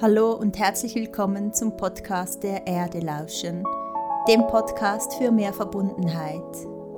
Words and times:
Hallo 0.00 0.32
und 0.34 0.56
herzlich 0.56 0.94
willkommen 0.94 1.52
zum 1.52 1.76
Podcast 1.76 2.44
der 2.44 2.68
Erde 2.68 3.00
lauschen, 3.00 3.64
dem 4.28 4.46
Podcast 4.46 5.12
für 5.14 5.32
mehr 5.32 5.52
Verbundenheit. 5.52 6.40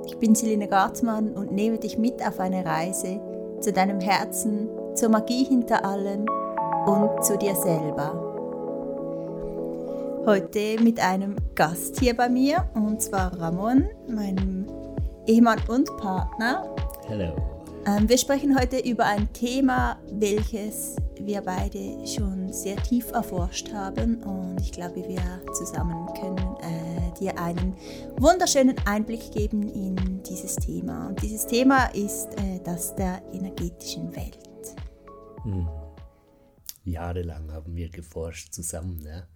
Ich 0.05 0.19
bin 0.19 0.35
Celine 0.35 0.67
Gartmann 0.67 1.31
und 1.31 1.51
nehme 1.51 1.79
dich 1.79 1.97
mit 1.97 2.23
auf 2.23 2.39
eine 2.39 2.63
Reise 2.63 3.19
zu 3.59 3.73
deinem 3.73 3.99
Herzen, 3.99 4.69
zur 4.93 5.09
Magie 5.09 5.45
hinter 5.45 5.83
allem 5.83 6.27
und 6.85 7.25
zu 7.25 7.39
dir 7.39 7.55
selber. 7.55 8.13
Heute 10.27 10.79
mit 10.83 10.99
einem 10.99 11.37
Gast 11.55 11.99
hier 11.99 12.15
bei 12.15 12.29
mir 12.29 12.69
und 12.75 13.01
zwar 13.01 13.33
Ramon, 13.39 13.89
meinem 14.07 14.67
Ehemann 15.25 15.59
und 15.67 15.89
Partner. 15.97 16.69
Hallo. 17.09 17.35
Ähm, 17.87 18.07
wir 18.07 18.19
sprechen 18.19 18.59
heute 18.59 18.77
über 18.77 19.05
ein 19.05 19.33
Thema, 19.33 19.97
welches 20.11 20.97
wir 21.25 21.41
beide 21.41 22.05
schon 22.07 22.51
sehr 22.51 22.75
tief 22.77 23.11
erforscht 23.11 23.71
haben 23.73 24.21
und 24.23 24.59
ich 24.61 24.71
glaube, 24.71 25.07
wir 25.07 25.41
zusammen 25.53 26.07
können 26.13 26.55
äh, 26.61 27.19
dir 27.19 27.37
einen 27.37 27.75
wunderschönen 28.17 28.77
Einblick 28.85 29.31
geben 29.31 29.69
in 29.69 30.23
dieses 30.23 30.55
Thema. 30.55 31.07
Und 31.07 31.21
dieses 31.21 31.45
Thema 31.45 31.85
ist 31.87 32.27
äh, 32.37 32.59
das 32.63 32.95
der 32.95 33.21
energetischen 33.31 34.15
Welt. 34.15 34.39
Hm. 35.43 35.67
Jahrelang 36.83 37.51
haben 37.51 37.75
wir 37.75 37.89
geforscht 37.89 38.53
zusammen. 38.53 39.01
Ja. 39.05 39.27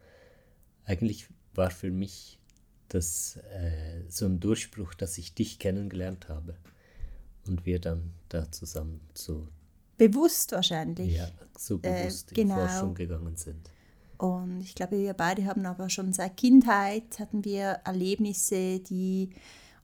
Eigentlich 0.85 1.27
war 1.53 1.71
für 1.71 1.91
mich 1.91 2.39
das 2.87 3.37
äh, 3.51 4.03
so 4.07 4.25
ein 4.25 4.39
Durchbruch, 4.39 4.93
dass 4.93 5.17
ich 5.17 5.33
dich 5.33 5.59
kennengelernt 5.59 6.29
habe 6.29 6.55
und 7.47 7.65
wir 7.65 7.79
dann 7.79 8.13
da 8.29 8.51
zusammen 8.51 9.01
so 9.13 9.47
bewusst 9.97 10.51
wahrscheinlich 10.51 11.15
ja, 11.17 11.27
so 11.57 11.75
äh, 11.75 11.77
bewusst 11.79 12.31
äh, 12.31 12.35
genau. 12.35 12.61
in 12.61 12.67
Forschung 12.67 12.95
gegangen 12.95 13.35
sind. 13.35 13.69
Und 14.17 14.61
ich 14.61 14.75
glaube, 14.75 14.97
wir 14.97 15.13
beide 15.13 15.45
haben 15.45 15.65
aber 15.65 15.89
schon 15.89 16.13
seit 16.13 16.37
Kindheit 16.37 17.19
hatten 17.19 17.43
wir 17.43 17.81
Erlebnisse, 17.83 18.79
die 18.79 19.29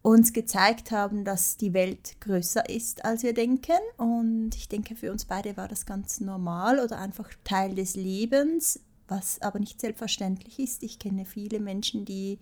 uns 0.02 0.34
gezeigt 0.34 0.92
haben, 0.92 1.26
dass 1.26 1.58
die 1.58 1.74
Welt 1.74 2.16
größer 2.22 2.70
ist, 2.70 3.06
als 3.06 3.24
wir 3.24 3.34
denken. 3.34 3.78
Und 3.98 4.56
ich 4.56 4.68
denke, 4.68 4.96
für 4.96 5.12
uns 5.12 5.26
beide 5.26 5.58
war 5.58 5.68
das 5.68 5.86
ganz 5.86 6.22
normal 6.22 6.80
oder 6.80 6.98
einfach 6.98 7.30
Teil 7.44 7.76
des 7.76 7.96
Lebens, 7.96 8.80
was 9.08 9.42
aber 9.42 9.60
nicht 9.60 9.80
selbstverständlich 9.80 10.60
ist. 10.60 10.82
Ich 10.84 10.98
kenne 10.98 11.26
viele 11.26 11.60
Menschen, 11.60 12.06
die 12.06 12.40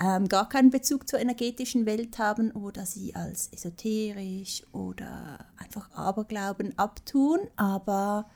ähm, 0.00 0.28
gar 0.28 0.48
keinen 0.48 0.70
Bezug 0.70 1.08
zur 1.08 1.20
energetischen 1.20 1.86
Welt 1.86 2.18
haben 2.18 2.50
oder 2.52 2.84
sie 2.84 3.14
als 3.14 3.48
esoterisch 3.52 4.64
oder 4.72 5.46
einfach 5.56 5.90
Aberglauben 5.92 6.76
abtun. 6.78 7.40
Aber 7.56 8.26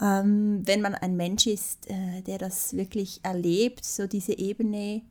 ähm, 0.00 0.62
wenn 0.64 0.80
man 0.80 0.94
ein 0.94 1.16
Mensch 1.16 1.46
ist, 1.46 1.88
äh, 1.88 2.22
der 2.22 2.38
das 2.38 2.76
wirklich 2.76 3.20
erlebt, 3.22 3.84
so 3.84 4.06
diese 4.06 4.36
Ebene 4.36 5.02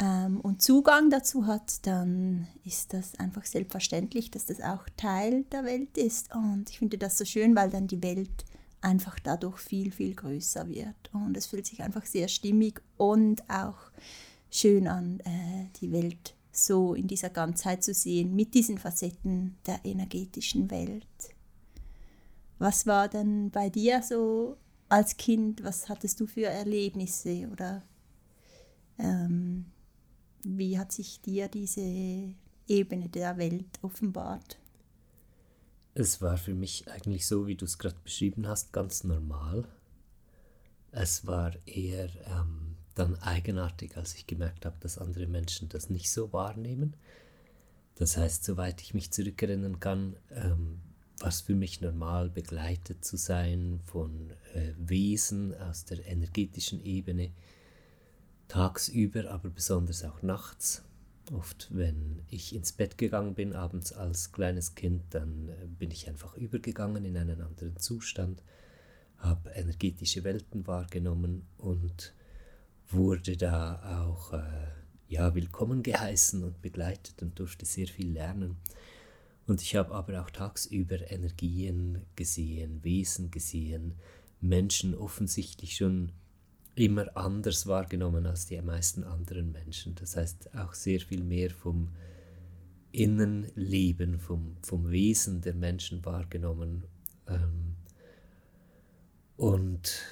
ähm, 0.00 0.40
und 0.40 0.62
Zugang 0.62 1.10
dazu 1.10 1.46
hat, 1.46 1.86
dann 1.86 2.46
ist 2.64 2.94
das 2.94 3.18
einfach 3.18 3.44
selbstverständlich, 3.44 4.30
dass 4.30 4.46
das 4.46 4.60
auch 4.60 4.88
Teil 4.96 5.44
der 5.52 5.64
Welt 5.64 5.98
ist. 5.98 6.34
Und 6.34 6.70
ich 6.70 6.78
finde 6.78 6.96
das 6.96 7.18
so 7.18 7.24
schön, 7.24 7.54
weil 7.54 7.70
dann 7.70 7.86
die 7.86 8.02
Welt 8.02 8.44
einfach 8.80 9.18
dadurch 9.18 9.58
viel, 9.58 9.90
viel 9.90 10.14
größer 10.14 10.68
wird. 10.68 11.10
Und 11.12 11.36
es 11.36 11.46
fühlt 11.46 11.66
sich 11.66 11.82
einfach 11.82 12.06
sehr 12.06 12.28
stimmig 12.28 12.80
und 12.96 13.48
auch 13.50 13.76
schön 14.56 14.88
an, 14.88 15.20
äh, 15.20 15.68
die 15.80 15.92
Welt 15.92 16.34
so 16.52 16.94
in 16.94 17.06
dieser 17.06 17.30
Ganzheit 17.30 17.84
zu 17.84 17.92
sehen, 17.92 18.34
mit 18.34 18.54
diesen 18.54 18.78
Facetten 18.78 19.56
der 19.66 19.84
energetischen 19.84 20.70
Welt. 20.70 21.06
Was 22.58 22.86
war 22.86 23.08
denn 23.08 23.50
bei 23.50 23.68
dir 23.68 24.02
so 24.02 24.56
als 24.88 25.16
Kind? 25.16 25.62
Was 25.62 25.88
hattest 25.88 26.20
du 26.20 26.26
für 26.26 26.46
Erlebnisse 26.46 27.48
oder 27.52 27.82
ähm, 28.98 29.66
wie 30.42 30.78
hat 30.78 30.92
sich 30.92 31.20
dir 31.20 31.48
diese 31.48 32.34
Ebene 32.66 33.08
der 33.08 33.36
Welt 33.36 33.78
offenbart? 33.82 34.58
Es 35.92 36.22
war 36.22 36.36
für 36.36 36.54
mich 36.54 36.90
eigentlich 36.90 37.26
so, 37.26 37.46
wie 37.46 37.56
du 37.56 37.64
es 37.64 37.78
gerade 37.78 37.96
beschrieben 38.02 38.46
hast, 38.46 38.72
ganz 38.72 39.04
normal. 39.04 39.66
Es 40.92 41.26
war 41.26 41.52
eher 41.66 42.08
ähm, 42.26 42.65
dann 42.96 43.14
eigenartig, 43.16 43.96
als 43.96 44.14
ich 44.14 44.26
gemerkt 44.26 44.66
habe, 44.66 44.76
dass 44.80 44.98
andere 44.98 45.26
Menschen 45.26 45.68
das 45.68 45.90
nicht 45.90 46.10
so 46.10 46.32
wahrnehmen. 46.32 46.96
Das 47.96 48.16
heißt, 48.16 48.44
soweit 48.44 48.80
ich 48.82 48.94
mich 48.94 49.12
zurückerinnern 49.12 49.80
kann, 49.80 50.16
ähm, 50.30 50.80
war 51.18 51.28
es 51.28 51.42
für 51.42 51.54
mich 51.54 51.80
normal, 51.80 52.30
begleitet 52.30 53.04
zu 53.04 53.16
sein 53.16 53.80
von 53.84 54.30
äh, 54.54 54.72
Wesen 54.78 55.54
aus 55.54 55.84
der 55.84 56.06
energetischen 56.06 56.84
Ebene, 56.84 57.30
tagsüber, 58.48 59.30
aber 59.30 59.50
besonders 59.50 60.04
auch 60.04 60.22
nachts. 60.22 60.82
Oft, 61.32 61.68
wenn 61.70 62.22
ich 62.28 62.54
ins 62.54 62.72
Bett 62.72 62.98
gegangen 62.98 63.34
bin, 63.34 63.54
abends 63.54 63.92
als 63.92 64.30
kleines 64.32 64.74
Kind, 64.74 65.02
dann 65.10 65.48
äh, 65.48 65.66
bin 65.66 65.90
ich 65.90 66.08
einfach 66.08 66.36
übergegangen 66.36 67.04
in 67.04 67.16
einen 67.16 67.40
anderen 67.40 67.76
Zustand, 67.78 68.42
habe 69.18 69.50
energetische 69.50 70.22
Welten 70.22 70.66
wahrgenommen 70.66 71.46
und 71.56 72.14
wurde 72.88 73.36
da 73.36 74.04
auch 74.04 74.32
äh, 74.32 74.42
ja, 75.08 75.34
willkommen 75.34 75.82
geheißen 75.82 76.42
und 76.42 76.62
begleitet 76.62 77.22
und 77.22 77.38
durfte 77.38 77.64
sehr 77.64 77.86
viel 77.86 78.12
lernen. 78.12 78.56
Und 79.46 79.62
ich 79.62 79.76
habe 79.76 79.94
aber 79.94 80.22
auch 80.22 80.30
tagsüber 80.30 81.10
Energien 81.10 82.02
gesehen, 82.16 82.82
Wesen 82.82 83.30
gesehen, 83.30 83.94
Menschen 84.40 84.94
offensichtlich 84.94 85.76
schon 85.76 86.12
immer 86.74 87.16
anders 87.16 87.66
wahrgenommen 87.66 88.26
als 88.26 88.46
die 88.46 88.60
meisten 88.60 89.04
anderen 89.04 89.52
Menschen. 89.52 89.94
Das 89.94 90.16
heißt 90.16 90.54
auch 90.54 90.74
sehr 90.74 91.00
viel 91.00 91.22
mehr 91.22 91.50
vom 91.50 91.88
Innenleben, 92.92 94.18
vom, 94.18 94.56
vom 94.62 94.90
Wesen 94.90 95.40
der 95.40 95.54
Menschen 95.54 96.04
wahrgenommen. 96.04 96.84
Ähm, 97.28 97.76
und 99.36 100.02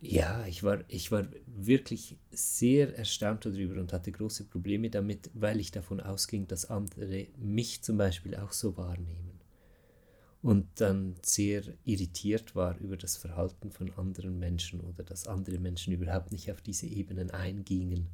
ja, 0.00 0.46
ich 0.46 0.62
war, 0.62 0.84
ich 0.88 1.10
war 1.10 1.26
wirklich 1.46 2.16
sehr 2.30 2.96
erstaunt 2.96 3.44
darüber 3.44 3.80
und 3.80 3.92
hatte 3.92 4.12
große 4.12 4.44
Probleme 4.44 4.90
damit, 4.90 5.30
weil 5.34 5.58
ich 5.58 5.72
davon 5.72 6.00
ausging, 6.00 6.46
dass 6.46 6.70
andere 6.70 7.26
mich 7.36 7.82
zum 7.82 7.96
Beispiel 7.96 8.36
auch 8.36 8.52
so 8.52 8.76
wahrnehmen. 8.76 9.40
Und 10.40 10.68
dann 10.76 11.16
sehr 11.22 11.64
irritiert 11.84 12.54
war 12.54 12.78
über 12.78 12.96
das 12.96 13.16
Verhalten 13.16 13.72
von 13.72 13.92
anderen 13.94 14.38
Menschen 14.38 14.80
oder 14.80 15.02
dass 15.02 15.26
andere 15.26 15.58
Menschen 15.58 15.92
überhaupt 15.92 16.30
nicht 16.30 16.52
auf 16.52 16.60
diese 16.60 16.86
Ebenen 16.86 17.32
eingingen. 17.32 18.06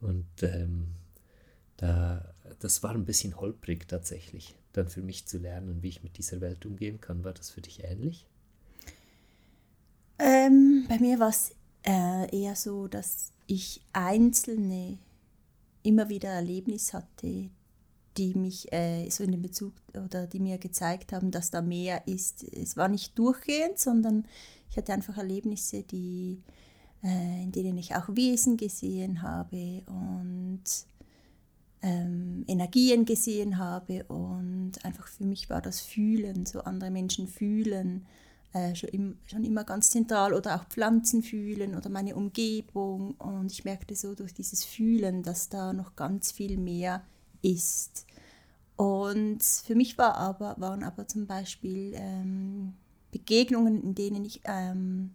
Und 0.00 0.26
ähm, 0.42 0.88
da, 1.78 2.34
das 2.60 2.82
war 2.82 2.94
ein 2.94 3.06
bisschen 3.06 3.36
holprig 3.40 3.88
tatsächlich, 3.88 4.56
dann 4.72 4.88
für 4.88 5.00
mich 5.00 5.26
zu 5.26 5.38
lernen, 5.38 5.82
wie 5.82 5.88
ich 5.88 6.02
mit 6.02 6.18
dieser 6.18 6.42
Welt 6.42 6.66
umgehen 6.66 7.00
kann. 7.00 7.24
War 7.24 7.32
das 7.32 7.50
für 7.50 7.62
dich 7.62 7.82
ähnlich? 7.82 8.26
Ähm, 10.18 10.86
bei 10.88 10.98
mir 10.98 11.18
war 11.18 11.28
es 11.28 11.54
äh, 11.86 12.36
eher 12.36 12.56
so, 12.56 12.88
dass 12.88 13.32
ich 13.46 13.80
einzelne 13.92 14.98
immer 15.82 16.08
wieder 16.08 16.30
Erlebnisse 16.30 16.98
hatte, 16.98 17.50
die 18.16 18.34
mich 18.34 18.72
äh, 18.72 19.08
so 19.10 19.22
in 19.24 19.32
den 19.32 19.42
Bezug 19.42 19.74
oder 19.94 20.26
die 20.26 20.40
mir 20.40 20.58
gezeigt 20.58 21.12
haben, 21.12 21.30
dass 21.30 21.50
da 21.50 21.60
mehr 21.62 22.06
ist. 22.08 22.42
Es 22.44 22.76
war 22.76 22.88
nicht 22.88 23.18
durchgehend, 23.18 23.78
sondern 23.78 24.26
ich 24.70 24.76
hatte 24.76 24.92
einfach 24.92 25.16
Erlebnisse, 25.18 25.82
die, 25.82 26.42
äh, 27.04 27.42
in 27.42 27.52
denen 27.52 27.76
ich 27.76 27.94
auch 27.94 28.08
Wesen 28.08 28.56
gesehen 28.56 29.22
habe 29.22 29.82
und 29.86 30.64
ähm, 31.82 32.44
Energien 32.48 33.04
gesehen 33.04 33.58
habe 33.58 34.04
und 34.04 34.72
einfach 34.82 35.06
für 35.06 35.24
mich 35.24 35.50
war 35.50 35.60
das 35.60 35.80
Fühlen, 35.80 36.46
so 36.46 36.60
andere 36.62 36.90
Menschen 36.90 37.28
fühlen 37.28 38.06
äh, 38.56 38.74
schon, 38.74 38.88
im, 38.90 39.18
schon 39.26 39.44
immer 39.44 39.64
ganz 39.64 39.90
zentral 39.90 40.32
oder 40.32 40.56
auch 40.56 40.64
Pflanzen 40.64 41.22
fühlen 41.22 41.76
oder 41.76 41.90
meine 41.90 42.16
Umgebung. 42.16 43.12
Und 43.18 43.52
ich 43.52 43.64
merkte 43.64 43.94
so 43.94 44.14
durch 44.14 44.32
dieses 44.32 44.64
Fühlen, 44.64 45.22
dass 45.22 45.50
da 45.50 45.74
noch 45.74 45.94
ganz 45.94 46.32
viel 46.32 46.56
mehr 46.56 47.02
ist. 47.42 48.06
Und 48.76 49.42
für 49.42 49.74
mich 49.74 49.98
war 49.98 50.16
aber, 50.16 50.54
waren 50.58 50.84
aber 50.84 51.06
zum 51.06 51.26
Beispiel 51.26 51.92
ähm, 51.96 52.74
Begegnungen, 53.10 53.82
in 53.82 53.94
denen 53.94 54.24
ich 54.24 54.40
ähm, 54.44 55.10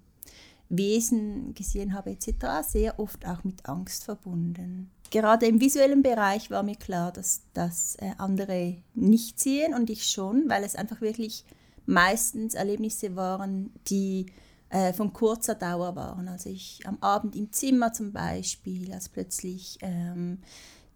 Wesen 0.69 1.54
gesehen 1.56 1.94
habe 1.94 2.12
etc., 2.12 2.68
sehr 2.68 3.00
oft 3.00 3.25
auch 3.27 3.44
mit 3.44 3.68
Angst 3.68 4.04
verbunden. 4.04 4.92
Gerade 5.10 5.48
im 5.48 5.60
visuellen 5.60 6.04
Bereich 6.04 6.51
war 6.51 6.63
mir 6.63 6.75
klar, 6.75 7.12
dass 7.12 7.42
das 7.54 7.95
äh, 7.95 8.12
andere 8.18 8.77
nicht 8.94 9.39
sehen 9.39 9.74
und 9.74 9.89
ich 9.89 10.06
schon, 10.06 10.48
weil 10.48 10.63
es 10.63 10.75
einfach 10.75 11.01
wirklich 11.01 11.44
meistens 11.86 12.54
Erlebnisse 12.54 13.16
waren, 13.16 13.72
die 13.88 14.28
äh, 14.69 14.94
von 14.94 15.13
kurzer 15.13 15.56
Dauer 15.56 15.95
waren. 15.95 16.28
Also 16.28 16.50
ich 16.50 16.81
am 16.86 16.98
Abend 17.01 17.36
im 17.36 17.51
Zimmer 17.51 17.94
zum 17.94 18.13
Beispiel, 18.13 18.94
als 18.94 19.10
plötzlich 19.10 19.78
ähm, 19.81 20.39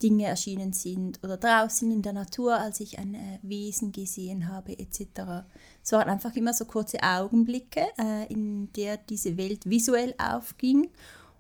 Dinge 0.02 0.26
erschienen 0.26 0.74
sind 0.74 1.24
oder 1.24 1.38
draußen 1.38 1.90
in 1.92 2.02
der 2.02 2.14
Natur, 2.14 2.56
als 2.56 2.80
ich 2.80 3.00
ein 3.00 3.16
äh, 3.16 3.40
Wesen 3.42 3.92
gesehen 3.92 4.48
habe 4.50 4.78
etc. 4.78 5.46
Es 5.84 5.92
waren 5.92 6.10
einfach 6.10 6.36
immer 6.36 6.54
so 6.54 6.66
kurze 6.66 7.02
Augenblicke, 7.02 7.86
äh, 7.98 8.32
in 8.32 8.72
der 8.74 8.98
diese 8.98 9.38
Welt 9.38 9.70
visuell 9.70 10.14
aufging 10.18 10.90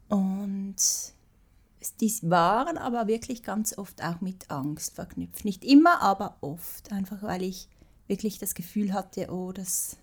und 0.09 0.75
die 1.99 2.11
waren 2.23 2.77
aber 2.77 3.07
wirklich 3.07 3.43
ganz 3.43 3.77
oft 3.77 4.03
auch 4.03 4.21
mit 4.21 4.49
Angst 4.49 4.95
verknüpft. 4.95 5.45
Nicht 5.45 5.63
immer, 5.63 6.01
aber 6.01 6.37
oft, 6.41 6.91
einfach 6.91 7.21
weil 7.21 7.43
ich 7.43 7.67
wirklich 8.07 8.39
das 8.39 8.55
Gefühl 8.55 8.93
hatte, 8.93 9.31
oh, 9.31 9.51
das 9.51 9.97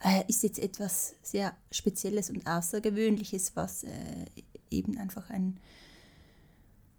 äh, 0.00 0.22
ist 0.28 0.42
jetzt 0.42 0.58
etwas 0.58 1.14
sehr 1.22 1.56
Spezielles 1.70 2.30
und 2.30 2.46
Außergewöhnliches, 2.46 3.52
was 3.54 3.84
äh, 3.84 3.90
eben 4.70 4.98
einfach 4.98 5.30
ein 5.30 5.58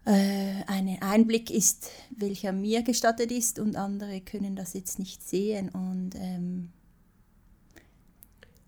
äh, 0.05 0.63
ein 0.67 0.97
Einblick 1.01 1.51
ist, 1.51 1.89
welcher 2.15 2.53
mir 2.53 2.81
gestattet 2.81 3.29
ist 3.31 3.59
und 3.59 3.75
andere 3.75 4.21
können 4.21 4.55
das 4.55 4.73
jetzt 4.73 4.99
nicht 4.99 5.27
sehen. 5.27 5.67
Und 5.69 6.15
ähm, 6.15 6.69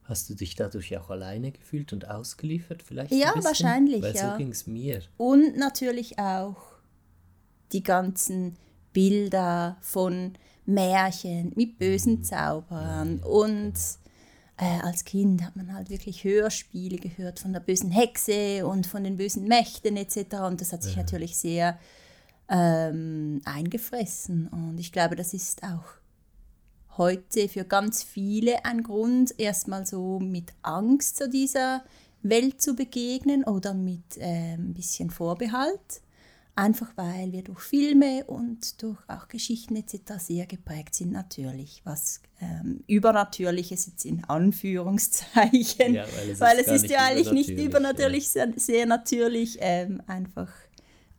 Hast 0.03 0.29
du 0.29 0.33
dich 0.33 0.55
dadurch 0.55 0.97
auch 0.97 1.09
alleine 1.09 1.51
gefühlt 1.51 1.93
und 1.93 2.09
ausgeliefert 2.09 2.83
vielleicht? 2.83 3.11
Ja, 3.11 3.33
wahrscheinlich. 3.41 4.01
Weil 4.01 4.15
ja. 4.15 4.31
so 4.31 4.37
ging 4.37 4.49
es 4.49 4.67
mir. 4.67 5.01
Und 5.17 5.55
natürlich 5.55 6.19
auch 6.19 6.57
die 7.71 7.83
ganzen 7.83 8.57
Bilder 8.93 9.77
von 9.81 10.33
Märchen 10.65 11.51
mit 11.55 11.77
bösen. 11.77 12.23
Zaubern 12.23 13.19
und 13.19 13.73
äh, 14.57 14.79
als 14.81 15.05
Kind 15.05 15.43
hat 15.43 15.55
man 15.55 15.73
halt 15.73 15.89
wirklich 15.89 16.23
Hörspiele 16.23 16.97
gehört 16.97 17.39
von 17.39 17.53
der 17.53 17.61
bösen 17.61 17.91
Hexe 17.91 18.65
und 18.67 18.85
von 18.85 19.03
den 19.03 19.17
bösen 19.17 19.47
Mächten 19.47 19.95
etc. 19.95 20.35
Und 20.47 20.61
das 20.61 20.73
hat 20.73 20.83
sich 20.83 20.95
ja. 20.95 21.01
natürlich 21.01 21.37
sehr 21.37 21.79
ähm, 22.49 23.41
eingefressen. 23.45 24.47
Und 24.47 24.79
ich 24.79 24.91
glaube, 24.91 25.15
das 25.15 25.33
ist 25.33 25.63
auch 25.63 25.85
heute 26.97 27.47
für 27.47 27.63
ganz 27.63 28.03
viele 28.03 28.65
ein 28.65 28.83
Grund, 28.83 29.33
erstmal 29.39 29.85
so 29.85 30.19
mit 30.19 30.51
Angst 30.61 31.15
zu 31.17 31.29
dieser 31.29 31.83
Welt 32.21 32.61
zu 32.61 32.75
begegnen 32.75 33.45
oder 33.45 33.73
mit 33.73 34.17
äh, 34.17 34.55
ein 34.55 34.73
bisschen 34.73 35.09
Vorbehalt. 35.09 36.01
Einfach 36.59 36.91
weil 36.97 37.31
wir 37.31 37.41
durch 37.41 37.61
Filme 37.61 38.25
und 38.25 38.83
durch 38.83 38.97
auch 39.07 39.29
Geschichten 39.29 39.77
etc. 39.77 40.15
sehr 40.17 40.45
geprägt 40.45 40.93
sind, 40.93 41.13
natürlich. 41.13 41.81
Was 41.85 42.21
ähm, 42.41 42.83
Übernatürliches 42.85 43.85
jetzt 43.85 44.03
in 44.03 44.25
Anführungszeichen, 44.25 45.93
ja, 45.93 46.03
weil 46.17 46.29
es, 46.31 46.41
weil 46.41 46.59
ist, 46.59 46.67
es 46.67 46.83
ist 46.83 46.91
ja 46.91 47.05
eigentlich 47.05 47.31
nicht 47.31 47.49
übernatürlich, 47.51 48.25
ja. 48.25 48.31
sehr, 48.31 48.53
sehr 48.57 48.85
natürlich 48.87 49.57
ähm, 49.61 50.01
einfach 50.05 50.51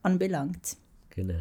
anbelangt. 0.02 0.76
Genau. 1.08 1.40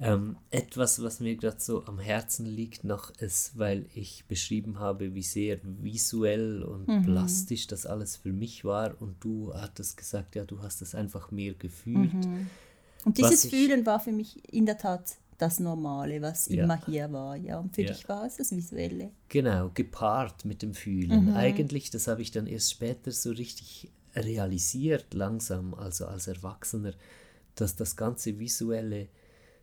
Ähm, 0.00 0.36
etwas, 0.50 1.02
was 1.02 1.20
mir 1.20 1.36
gerade 1.36 1.60
so 1.60 1.84
am 1.84 1.98
Herzen 1.98 2.46
liegt 2.46 2.84
noch, 2.84 3.10
ist, 3.18 3.58
weil 3.58 3.84
ich 3.94 4.24
beschrieben 4.28 4.78
habe, 4.78 5.14
wie 5.14 5.22
sehr 5.22 5.58
visuell 5.62 6.62
und 6.62 6.88
mhm. 6.88 7.02
plastisch 7.02 7.66
das 7.66 7.84
alles 7.84 8.16
für 8.16 8.32
mich 8.32 8.64
war 8.64 8.98
und 9.02 9.22
du 9.22 9.52
hattest 9.52 9.98
gesagt, 9.98 10.36
ja, 10.36 10.44
du 10.44 10.62
hast 10.62 10.80
es 10.80 10.94
einfach 10.94 11.30
mehr 11.30 11.52
gefühlt. 11.52 12.14
Mhm. 12.14 12.48
Und 13.04 13.18
dieses 13.18 13.44
ich, 13.44 13.50
Fühlen 13.50 13.86
war 13.86 14.00
für 14.00 14.12
mich 14.12 14.52
in 14.52 14.66
der 14.66 14.78
Tat 14.78 15.16
das 15.38 15.60
Normale, 15.60 16.20
was 16.20 16.48
ja. 16.48 16.64
immer 16.64 16.84
hier 16.84 17.10
war. 17.12 17.36
Ja, 17.36 17.58
und 17.58 17.74
für 17.74 17.82
ja. 17.82 17.92
dich 17.92 18.08
war 18.08 18.26
es 18.26 18.36
das 18.36 18.54
Visuelle. 18.54 19.12
Genau, 19.28 19.70
gepaart 19.72 20.44
mit 20.44 20.62
dem 20.62 20.74
Fühlen. 20.74 21.26
Mhm. 21.26 21.36
Eigentlich, 21.36 21.90
das 21.90 22.08
habe 22.08 22.22
ich 22.22 22.32
dann 22.32 22.46
erst 22.46 22.72
später 22.72 23.12
so 23.12 23.30
richtig 23.30 23.90
realisiert, 24.14 25.14
langsam, 25.14 25.74
also 25.74 26.06
als 26.06 26.26
Erwachsener, 26.26 26.92
dass 27.54 27.76
das 27.76 27.96
ganze 27.96 28.38
Visuelle 28.38 29.08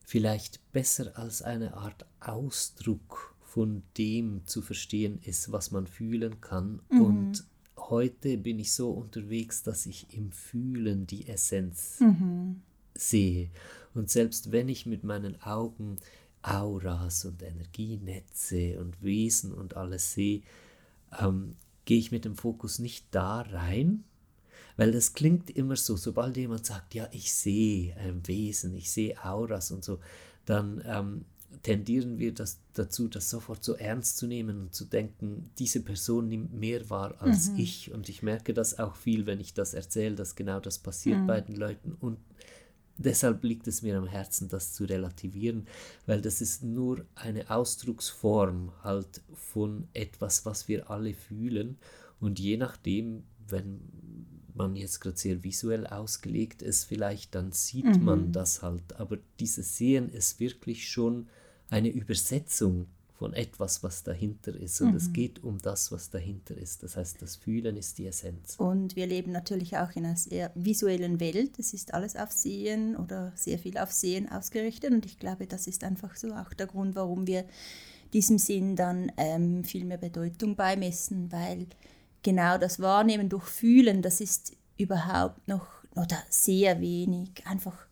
vielleicht 0.05 0.71
besser 0.71 1.17
als 1.17 1.41
eine 1.41 1.75
Art 1.75 2.05
Ausdruck 2.21 3.35
von 3.43 3.83
dem 3.97 4.45
zu 4.45 4.61
verstehen 4.61 5.19
ist, 5.23 5.51
was 5.51 5.71
man 5.71 5.87
fühlen 5.87 6.39
kann. 6.41 6.81
Mhm. 6.89 7.01
Und 7.01 7.43
heute 7.77 8.37
bin 8.37 8.59
ich 8.59 8.73
so 8.73 8.91
unterwegs, 8.91 9.63
dass 9.63 9.85
ich 9.85 10.13
im 10.15 10.31
Fühlen 10.31 11.05
die 11.05 11.27
Essenz 11.27 11.99
mhm 11.99 12.61
sehe. 12.95 13.49
Und 13.93 14.09
selbst 14.09 14.51
wenn 14.51 14.69
ich 14.69 14.85
mit 14.85 15.03
meinen 15.03 15.41
Augen 15.41 15.97
Auras 16.41 17.25
und 17.25 17.41
Energienetze 17.41 18.79
und 18.79 19.01
Wesen 19.01 19.53
und 19.53 19.75
alles 19.75 20.13
sehe, 20.13 20.41
ähm, 21.19 21.55
gehe 21.85 21.97
ich 21.97 22.11
mit 22.11 22.25
dem 22.25 22.35
Fokus 22.35 22.79
nicht 22.79 23.07
da 23.11 23.41
rein, 23.41 24.03
weil 24.77 24.91
das 24.91 25.13
klingt 25.13 25.49
immer 25.49 25.75
so, 25.75 25.95
sobald 25.95 26.37
jemand 26.37 26.65
sagt, 26.65 26.93
ja, 26.93 27.07
ich 27.11 27.33
sehe 27.33 27.95
ein 27.97 28.27
Wesen, 28.27 28.75
ich 28.75 28.91
sehe 28.91 29.23
Auras 29.23 29.71
und 29.71 29.83
so, 29.83 29.99
dann 30.45 30.83
ähm, 30.85 31.25
tendieren 31.63 32.19
wir 32.19 32.33
das, 32.33 32.59
dazu, 32.73 33.07
das 33.07 33.29
sofort 33.29 33.63
so 33.63 33.73
ernst 33.73 34.17
zu 34.17 34.27
nehmen 34.27 34.59
und 34.59 34.75
zu 34.75 34.85
denken, 34.85 35.49
diese 35.57 35.81
Person 35.81 36.27
nimmt 36.27 36.53
mehr 36.53 36.89
wahr 36.89 37.15
als 37.19 37.49
mhm. 37.49 37.59
ich. 37.59 37.91
Und 37.91 38.09
ich 38.09 38.21
merke 38.23 38.53
das 38.53 38.77
auch 38.77 38.95
viel, 38.95 39.25
wenn 39.25 39.39
ich 39.39 39.53
das 39.53 39.73
erzähle, 39.73 40.15
dass 40.15 40.35
genau 40.35 40.59
das 40.59 40.77
passiert 40.77 41.19
mhm. 41.19 41.27
bei 41.27 41.41
den 41.41 41.55
Leuten. 41.55 41.95
Und 41.99 42.17
Deshalb 42.97 43.43
liegt 43.43 43.67
es 43.67 43.81
mir 43.81 43.97
am 43.97 44.07
Herzen, 44.07 44.47
das 44.47 44.73
zu 44.73 44.85
relativieren, 44.85 45.67
weil 46.05 46.21
das 46.21 46.39
ist 46.39 46.63
nur 46.63 47.05
eine 47.15 47.49
Ausdrucksform 47.49 48.71
halt 48.83 49.21
von 49.33 49.87
etwas, 49.93 50.45
was 50.45 50.67
wir 50.67 50.89
alle 50.89 51.13
fühlen. 51.13 51.77
Und 52.21 52.39
je 52.39 52.55
nachdem, 52.55 53.23
wenn 53.47 53.81
man 54.53 54.75
jetzt 54.77 55.01
gerade 55.01 55.17
sehr 55.17 55.43
visuell 55.43 55.85
ausgelegt 55.85 56.61
ist, 56.61 56.85
vielleicht 56.85 57.35
dann 57.35 57.51
sieht 57.51 57.97
mhm. 57.97 58.03
man 58.05 58.31
das 58.31 58.61
halt. 58.61 58.97
Aber 58.97 59.17
dieses 59.39 59.77
Sehen 59.77 60.09
ist 60.09 60.39
wirklich 60.39 60.89
schon 60.89 61.27
eine 61.69 61.89
Übersetzung 61.89 62.87
von 63.17 63.33
etwas, 63.33 63.81
was 63.81 64.03
dahinter 64.03 64.53
ist. 64.55 64.81
Und 64.81 64.91
mhm. 64.91 64.97
es 64.97 65.13
geht 65.13 65.43
um 65.43 65.57
das, 65.57 65.91
was 65.91 66.09
dahinter 66.09 66.57
ist. 66.57 66.83
Das 66.83 66.97
heißt, 66.97 67.21
das 67.21 67.37
Fühlen 67.37 67.77
ist 67.77 67.97
die 67.97 68.07
Essenz. 68.07 68.55
Und 68.57 68.95
wir 68.95 69.07
leben 69.07 69.31
natürlich 69.31 69.77
auch 69.77 69.91
in 69.95 70.05
einer 70.05 70.17
sehr 70.17 70.51
visuellen 70.55 71.19
Welt. 71.19 71.57
Es 71.57 71.73
ist 71.73 71.93
alles 71.93 72.15
auf 72.15 72.31
Sehen 72.31 72.97
oder 72.97 73.31
sehr 73.35 73.57
viel 73.57 73.77
auf 73.77 73.91
Sehen 73.91 74.29
ausgerichtet. 74.29 74.91
Und 74.91 75.05
ich 75.05 75.17
glaube, 75.17 75.47
das 75.47 75.67
ist 75.67 75.83
einfach 75.83 76.15
so 76.15 76.33
auch 76.33 76.53
der 76.53 76.67
Grund, 76.67 76.95
warum 76.95 77.25
wir 77.25 77.45
diesem 78.13 78.37
Sinn 78.37 78.75
dann 78.75 79.11
ähm, 79.17 79.63
viel 79.63 79.85
mehr 79.85 79.97
Bedeutung 79.97 80.55
beimessen, 80.55 81.31
weil 81.31 81.67
genau 82.21 82.57
das 82.57 82.79
Wahrnehmen 82.79 83.29
durch 83.29 83.45
Fühlen, 83.45 84.01
das 84.01 84.19
ist 84.19 84.53
überhaupt 84.77 85.47
noch 85.47 85.67
oder 85.95 86.17
sehr 86.29 86.81
wenig 86.81 87.29
einfach 87.45 87.84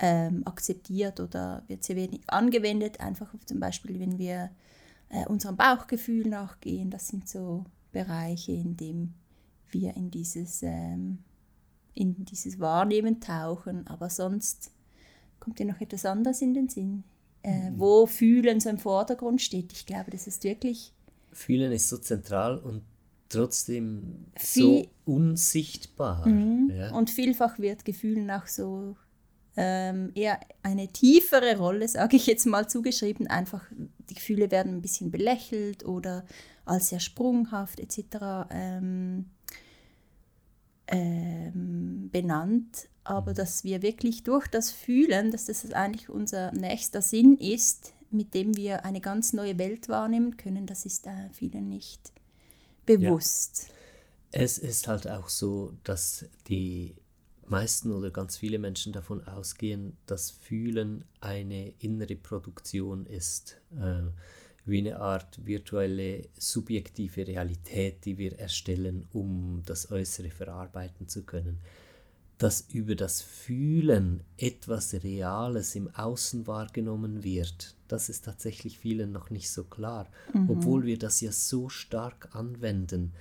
ähm, 0.00 0.42
akzeptiert 0.46 1.20
oder 1.20 1.62
wird 1.68 1.84
sehr 1.84 1.96
wenig 1.96 2.22
angewendet. 2.26 3.00
Einfach 3.00 3.32
zum 3.44 3.60
Beispiel, 3.60 4.00
wenn 4.00 4.18
wir 4.18 4.50
äh, 5.10 5.26
unserem 5.26 5.56
Bauchgefühl 5.56 6.26
nachgehen, 6.26 6.90
das 6.90 7.08
sind 7.08 7.28
so 7.28 7.64
Bereiche, 7.92 8.52
in 8.52 8.76
denen 8.76 9.14
wir 9.68 9.94
in 9.96 10.10
dieses, 10.10 10.62
ähm, 10.62 11.18
in 11.94 12.24
dieses 12.24 12.58
Wahrnehmen 12.58 13.20
tauchen. 13.20 13.86
Aber 13.88 14.08
sonst 14.08 14.72
kommt 15.38 15.58
dir 15.58 15.66
noch 15.66 15.80
etwas 15.80 16.06
anderes 16.06 16.40
in 16.40 16.54
den 16.54 16.68
Sinn, 16.68 17.04
äh, 17.42 17.70
mhm. 17.70 17.78
wo 17.78 18.06
Fühlen 18.06 18.60
so 18.60 18.70
im 18.70 18.78
Vordergrund 18.78 19.42
steht. 19.42 19.72
Ich 19.72 19.84
glaube, 19.84 20.10
das 20.10 20.26
ist 20.26 20.44
wirklich. 20.44 20.94
Fühlen 21.32 21.72
ist 21.72 21.88
so 21.88 21.98
zentral 21.98 22.58
und 22.58 22.82
trotzdem 23.28 24.26
so 24.40 24.86
unsichtbar. 25.04 26.26
Mhm. 26.26 26.70
Ja. 26.74 26.92
Und 26.92 27.10
vielfach 27.10 27.58
wird 27.58 27.84
Gefühlen 27.84 28.30
auch 28.30 28.46
so 28.46 28.96
ähm, 29.62 30.10
eher 30.14 30.40
eine 30.62 30.88
tiefere 30.88 31.58
Rolle, 31.58 31.86
sage 31.86 32.16
ich 32.16 32.26
jetzt 32.26 32.46
mal, 32.46 32.66
zugeschrieben. 32.66 33.26
Einfach 33.26 33.62
die 34.08 34.14
Gefühle 34.14 34.50
werden 34.50 34.76
ein 34.76 34.80
bisschen 34.80 35.10
belächelt 35.10 35.84
oder 35.84 36.24
als 36.64 36.88
sehr 36.88 37.00
sprunghaft 37.00 37.78
etc. 37.78 38.48
Ähm, 38.50 39.26
ähm, 40.86 42.08
benannt. 42.10 42.88
Aber 43.04 43.34
dass 43.34 43.62
wir 43.62 43.82
wirklich 43.82 44.22
durch 44.22 44.46
das 44.46 44.70
Fühlen, 44.70 45.30
dass 45.30 45.44
das 45.44 45.70
eigentlich 45.72 46.08
unser 46.08 46.52
nächster 46.52 47.02
Sinn 47.02 47.36
ist, 47.36 47.92
mit 48.10 48.32
dem 48.32 48.56
wir 48.56 48.86
eine 48.86 49.02
ganz 49.02 49.34
neue 49.34 49.58
Welt 49.58 49.90
wahrnehmen 49.90 50.38
können, 50.38 50.66
das 50.66 50.86
ist 50.86 51.06
äh, 51.06 51.28
vielen 51.32 51.68
nicht 51.68 52.12
bewusst. 52.86 53.66
Ja. 53.68 53.74
Es 54.42 54.56
ist 54.56 54.88
halt 54.88 55.06
auch 55.06 55.28
so, 55.28 55.74
dass 55.84 56.24
die 56.48 56.94
meisten 57.50 57.92
oder 57.92 58.10
ganz 58.10 58.36
viele 58.36 58.58
Menschen 58.58 58.92
davon 58.92 59.26
ausgehen, 59.26 59.96
dass 60.06 60.30
Fühlen 60.30 61.04
eine 61.20 61.70
innere 61.78 62.16
Produktion 62.16 63.06
ist, 63.06 63.56
äh, 63.78 64.02
wie 64.64 64.78
eine 64.78 65.00
Art 65.00 65.44
virtuelle 65.44 66.28
subjektive 66.38 67.26
Realität, 67.26 68.04
die 68.04 68.18
wir 68.18 68.38
erstellen, 68.38 69.06
um 69.12 69.62
das 69.66 69.90
Äußere 69.90 70.30
verarbeiten 70.30 71.08
zu 71.08 71.24
können. 71.24 71.58
Dass 72.38 72.62
über 72.72 72.94
das 72.94 73.20
Fühlen 73.20 74.22
etwas 74.38 74.94
Reales 74.94 75.74
im 75.74 75.94
Außen 75.94 76.46
wahrgenommen 76.46 77.22
wird, 77.22 77.74
das 77.88 78.08
ist 78.08 78.24
tatsächlich 78.24 78.78
vielen 78.78 79.12
noch 79.12 79.30
nicht 79.30 79.50
so 79.50 79.64
klar, 79.64 80.10
mhm. 80.32 80.48
obwohl 80.50 80.84
wir 80.84 80.98
das 80.98 81.20
ja 81.20 81.32
so 81.32 81.68
stark 81.68 82.34
anwenden 82.34 83.12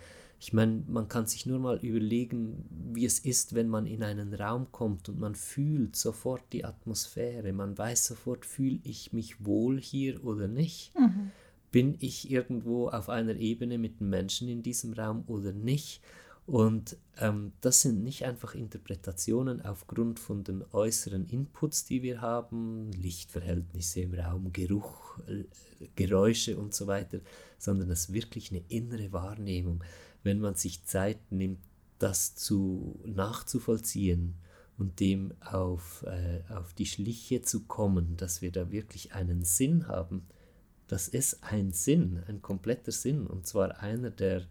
Ich 0.41 0.53
meine, 0.53 0.83
man 0.87 1.09
kann 1.09 1.25
sich 1.25 1.45
nur 1.45 1.59
mal 1.59 1.77
überlegen, 1.79 2.65
wie 2.93 3.05
es 3.05 3.19
ist, 3.19 3.55
wenn 3.55 3.67
man 3.67 3.85
in 3.85 4.03
einen 4.03 4.33
Raum 4.33 4.71
kommt 4.71 5.09
und 5.09 5.19
man 5.19 5.35
fühlt 5.35 5.97
sofort 5.97 6.43
die 6.53 6.63
Atmosphäre. 6.63 7.51
Man 7.51 7.77
weiß 7.77 8.05
sofort, 8.05 8.45
fühle 8.45 8.79
ich 8.83 9.11
mich 9.11 9.45
wohl 9.45 9.81
hier 9.81 10.23
oder 10.23 10.47
nicht. 10.47 10.97
Mhm. 10.97 11.31
Bin 11.71 11.95
ich 11.99 12.31
irgendwo 12.31 12.87
auf 12.87 13.09
einer 13.09 13.35
Ebene 13.35 13.77
mit 13.77 13.99
den 13.99 14.09
Menschen 14.09 14.47
in 14.47 14.63
diesem 14.63 14.93
Raum 14.93 15.25
oder 15.27 15.51
nicht? 15.51 16.01
Und 16.49 16.97
ähm, 17.19 17.51
das 17.61 17.81
sind 17.81 18.01
nicht 18.01 18.25
einfach 18.25 18.55
Interpretationen 18.55 19.61
aufgrund 19.61 20.19
von 20.19 20.43
den 20.43 20.63
äußeren 20.71 21.27
Inputs, 21.27 21.85
die 21.85 22.01
wir 22.01 22.21
haben, 22.21 22.91
Lichtverhältnisse 22.93 24.01
im 24.01 24.15
Raum, 24.15 24.51
Geruch, 24.51 25.19
äh, 25.27 25.43
Geräusche 25.95 26.57
und 26.57 26.73
so 26.73 26.87
weiter, 26.87 27.19
sondern 27.59 27.91
es 27.91 28.05
ist 28.05 28.13
wirklich 28.13 28.49
eine 28.51 28.63
innere 28.67 29.11
Wahrnehmung 29.11 29.83
wenn 30.23 30.39
man 30.39 30.55
sich 30.55 30.85
Zeit 30.85 31.31
nimmt, 31.31 31.59
das 31.97 32.35
zu 32.35 32.99
nachzuvollziehen 33.05 34.35
und 34.77 34.99
dem 34.99 35.33
auf, 35.41 36.05
äh, 36.07 36.41
auf 36.53 36.73
die 36.73 36.85
Schliche 36.85 37.41
zu 37.41 37.65
kommen, 37.65 38.15
dass 38.17 38.41
wir 38.41 38.51
da 38.51 38.71
wirklich 38.71 39.13
einen 39.13 39.43
Sinn 39.43 39.87
haben. 39.87 40.25
Das 40.87 41.07
ist 41.07 41.43
ein 41.43 41.71
Sinn, 41.71 42.23
ein 42.27 42.41
kompletter 42.41 42.91
Sinn, 42.91 43.27
und 43.27 43.45
zwar 43.45 43.79
einer, 43.81 44.09
der 44.09 44.43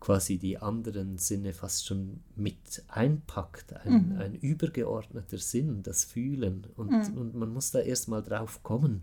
quasi 0.00 0.36
die 0.36 0.58
anderen 0.58 1.16
Sinne 1.16 1.52
fast 1.52 1.86
schon 1.86 2.24
mit 2.34 2.82
einpackt, 2.88 3.72
ein, 3.72 4.14
mhm. 4.14 4.16
ein 4.18 4.34
übergeordneter 4.34 5.38
Sinn, 5.38 5.84
das 5.84 6.04
Fühlen. 6.04 6.66
Und, 6.74 6.90
mhm. 6.90 7.16
und 7.16 7.34
man 7.36 7.52
muss 7.52 7.70
da 7.70 7.78
erstmal 7.78 8.22
drauf 8.22 8.64
kommen 8.64 9.02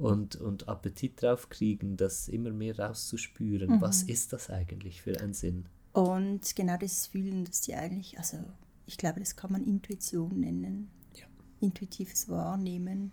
und, 0.00 0.36
und 0.36 0.68
Appetit 0.68 1.20
drauf 1.22 1.50
kriegen, 1.50 1.96
das 1.96 2.28
immer 2.28 2.50
mehr 2.50 2.78
rauszuspüren. 2.78 3.76
Mhm. 3.76 3.80
Was 3.80 4.02
ist 4.02 4.32
das 4.32 4.48
eigentlich 4.48 5.02
für 5.02 5.20
ein 5.20 5.34
Sinn? 5.34 5.66
Und 5.92 6.56
genau 6.56 6.76
das 6.78 7.06
Fühlen, 7.06 7.44
das 7.44 7.60
die 7.60 7.74
eigentlich, 7.74 8.18
also 8.18 8.38
ich 8.86 8.96
glaube, 8.96 9.20
das 9.20 9.36
kann 9.36 9.52
man 9.52 9.64
Intuition 9.64 10.40
nennen. 10.40 10.90
Ja. 11.14 11.26
Intuitives 11.60 12.28
Wahrnehmen. 12.28 13.12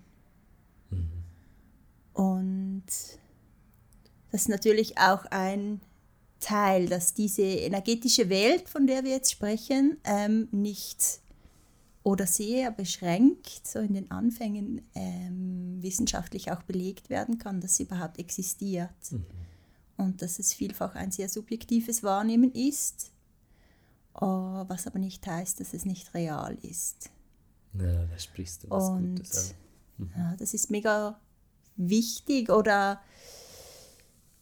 Mhm. 0.90 1.10
Und 2.14 2.86
das 4.32 4.42
ist 4.42 4.50
natürlich 4.50 4.98
auch 4.98 5.26
ein 5.26 5.82
Teil, 6.40 6.88
dass 6.88 7.14
diese 7.14 7.42
energetische 7.42 8.30
Welt, 8.30 8.70
von 8.70 8.88
der 8.88 9.04
wir 9.04 9.12
jetzt 9.12 9.32
sprechen, 9.32 9.98
ähm, 10.06 10.48
nicht 10.52 11.20
oder 12.08 12.26
sehr 12.26 12.72
beschränkt, 12.72 13.68
so 13.68 13.80
in 13.80 13.94
den 13.94 14.10
Anfängen 14.12 14.82
ähm, 14.96 15.78
wissenschaftlich 15.82 16.50
auch 16.50 16.64
belegt 16.64 17.10
werden 17.10 17.38
kann, 17.38 17.60
dass 17.60 17.76
sie 17.76 17.84
überhaupt 17.84 18.18
existiert. 18.18 19.12
Mhm. 19.12 19.26
Und 19.98 20.22
dass 20.22 20.40
es 20.40 20.54
vielfach 20.54 20.96
ein 20.96 21.12
sehr 21.12 21.28
subjektives 21.28 22.04
Wahrnehmen 22.04 22.54
ist, 22.54 23.12
oh, 24.14 24.64
was 24.70 24.88
aber 24.88 25.00
nicht 25.00 25.28
heißt, 25.28 25.60
dass 25.60 25.74
es 25.74 25.84
nicht 25.84 26.14
real 26.14 26.58
ist. 26.62 27.10
Ja, 27.74 28.06
da 28.06 28.18
sprichst 28.18 28.64
du 28.64 28.70
was 28.70 28.88
Und, 28.88 29.18
Gutes 29.18 29.50
an. 29.98 30.06
Mhm. 30.06 30.12
Ja, 30.16 30.36
das 30.38 30.54
ist 30.54 30.72
mega 30.72 31.20
wichtig 31.76 32.50
oder 32.50 33.02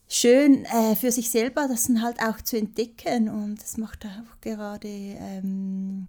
schön 0.08 0.66
äh, 0.66 0.96
für 0.96 1.12
sich 1.12 1.32
selber, 1.32 1.68
das 1.68 1.88
dann 1.88 2.04
halt 2.04 2.22
auch 2.22 2.40
zu 2.42 2.60
entdecken. 2.60 3.28
Und 3.28 3.60
das 3.60 3.78
macht 3.78 4.06
auch 4.06 4.40
gerade 4.40 4.88
ähm, 4.88 6.08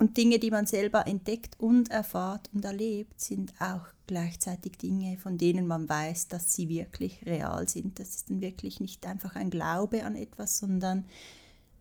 und 0.00 0.16
Dinge, 0.16 0.38
die 0.38 0.50
man 0.50 0.64
selber 0.64 1.06
entdeckt 1.06 1.60
und 1.60 1.90
erfahrt 1.90 2.48
und 2.54 2.64
erlebt, 2.64 3.20
sind 3.20 3.52
auch 3.60 3.84
gleichzeitig 4.06 4.78
Dinge, 4.78 5.18
von 5.18 5.36
denen 5.36 5.66
man 5.66 5.90
weiß, 5.90 6.28
dass 6.28 6.54
sie 6.54 6.70
wirklich 6.70 7.26
real 7.26 7.68
sind. 7.68 7.98
Das 8.00 8.08
ist 8.08 8.30
dann 8.30 8.40
wirklich 8.40 8.80
nicht 8.80 9.04
einfach 9.06 9.36
ein 9.36 9.50
Glaube 9.50 10.04
an 10.04 10.16
etwas, 10.16 10.56
sondern 10.56 11.04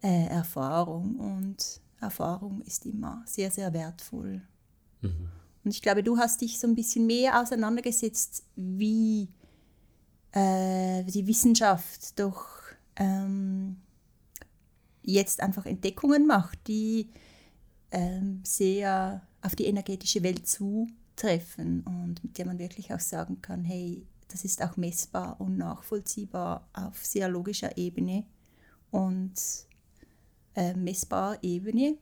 äh, 0.02 0.26
Erfahrung. 0.26 1.16
Und 1.16 1.80
Erfahrung 2.02 2.62
ist 2.64 2.86
immer 2.86 3.24
sehr, 3.26 3.52
sehr 3.52 3.72
wertvoll. 3.72 4.42
Mhm. 5.00 5.30
Und 5.64 5.72
ich 5.72 5.82
glaube, 5.82 6.04
du 6.04 6.18
hast 6.18 6.42
dich 6.42 6.60
so 6.60 6.68
ein 6.68 6.76
bisschen 6.76 7.08
mehr 7.08 7.42
auseinandergesetzt, 7.42 8.44
wie 8.58 9.30
äh, 10.34 11.06
die 11.06 11.26
Wissenschaft 11.26 12.20
doch 12.20 12.48
ähm, 12.98 13.78
jetzt 15.04 15.40
einfach 15.40 15.66
Entdeckungen 15.66 16.28
macht, 16.28 16.60
die 16.68 17.10
ähm, 17.92 18.42
sehr 18.44 19.22
auf 19.42 19.56
die 19.56 19.66
energetische 19.66 20.24
Welt 20.24 20.48
zutreffen 20.48 21.82
und 21.82 22.24
mit 22.24 22.38
der 22.38 22.46
man 22.46 22.60
wirklich 22.60 22.94
auch 22.94 23.00
sagen 23.00 23.42
kann, 23.42 23.64
hey, 23.64 24.06
das 24.28 24.46
ist 24.46 24.62
auch 24.62 24.78
messbar 24.78 25.40
und 25.42 25.58
nachvollziehbar 25.58 26.68
auf 26.74 27.04
sehr 27.06 27.30
logischer 27.30 27.78
Ebene 27.78 28.26
und 28.92 29.34
äh, 30.56 30.74
messbarer 30.74 31.40
Ebene. 31.42 31.98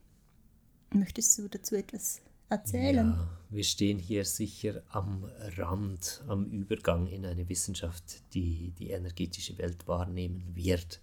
Möchtest 0.92 1.38
du 1.38 1.48
dazu 1.48 1.74
etwas 1.74 2.20
erzählen? 2.48 3.10
Ja, 3.10 3.28
wir 3.50 3.64
stehen 3.64 3.98
hier 3.98 4.24
sicher 4.24 4.82
am 4.90 5.24
Rand, 5.56 6.22
am 6.28 6.46
Übergang 6.46 7.06
in 7.06 7.24
eine 7.24 7.48
Wissenschaft, 7.48 8.22
die 8.34 8.72
die 8.78 8.90
energetische 8.90 9.56
Welt 9.58 9.86
wahrnehmen 9.88 10.44
wird. 10.54 11.00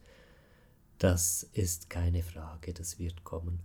Das 0.97 1.43
ist 1.53 1.89
keine 1.89 2.23
Frage, 2.23 2.73
das 2.73 2.99
wird 2.99 3.23
kommen. 3.23 3.59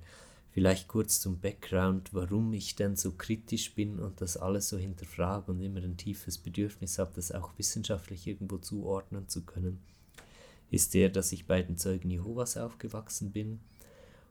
Vielleicht 0.52 0.88
kurz 0.88 1.20
zum 1.20 1.38
Background, 1.38 2.12
warum 2.12 2.52
ich 2.52 2.74
denn 2.74 2.96
so 2.96 3.12
kritisch 3.12 3.74
bin 3.74 4.00
und 4.00 4.20
das 4.20 4.36
alles 4.36 4.68
so 4.68 4.78
hinterfrage 4.78 5.52
und 5.52 5.60
immer 5.60 5.80
ein 5.82 5.96
tiefes 5.96 6.38
Bedürfnis 6.38 6.98
habe, 6.98 7.12
das 7.14 7.30
auch 7.30 7.52
wissenschaftlich 7.56 8.26
irgendwo 8.26 8.58
zuordnen 8.58 9.28
zu 9.28 9.42
können, 9.42 9.78
ist 10.70 10.94
der, 10.94 11.08
dass 11.08 11.30
ich 11.32 11.46
bei 11.46 11.62
den 11.62 11.76
Zeugen 11.76 12.10
Jehovas 12.10 12.56
aufgewachsen 12.56 13.30
bin 13.30 13.60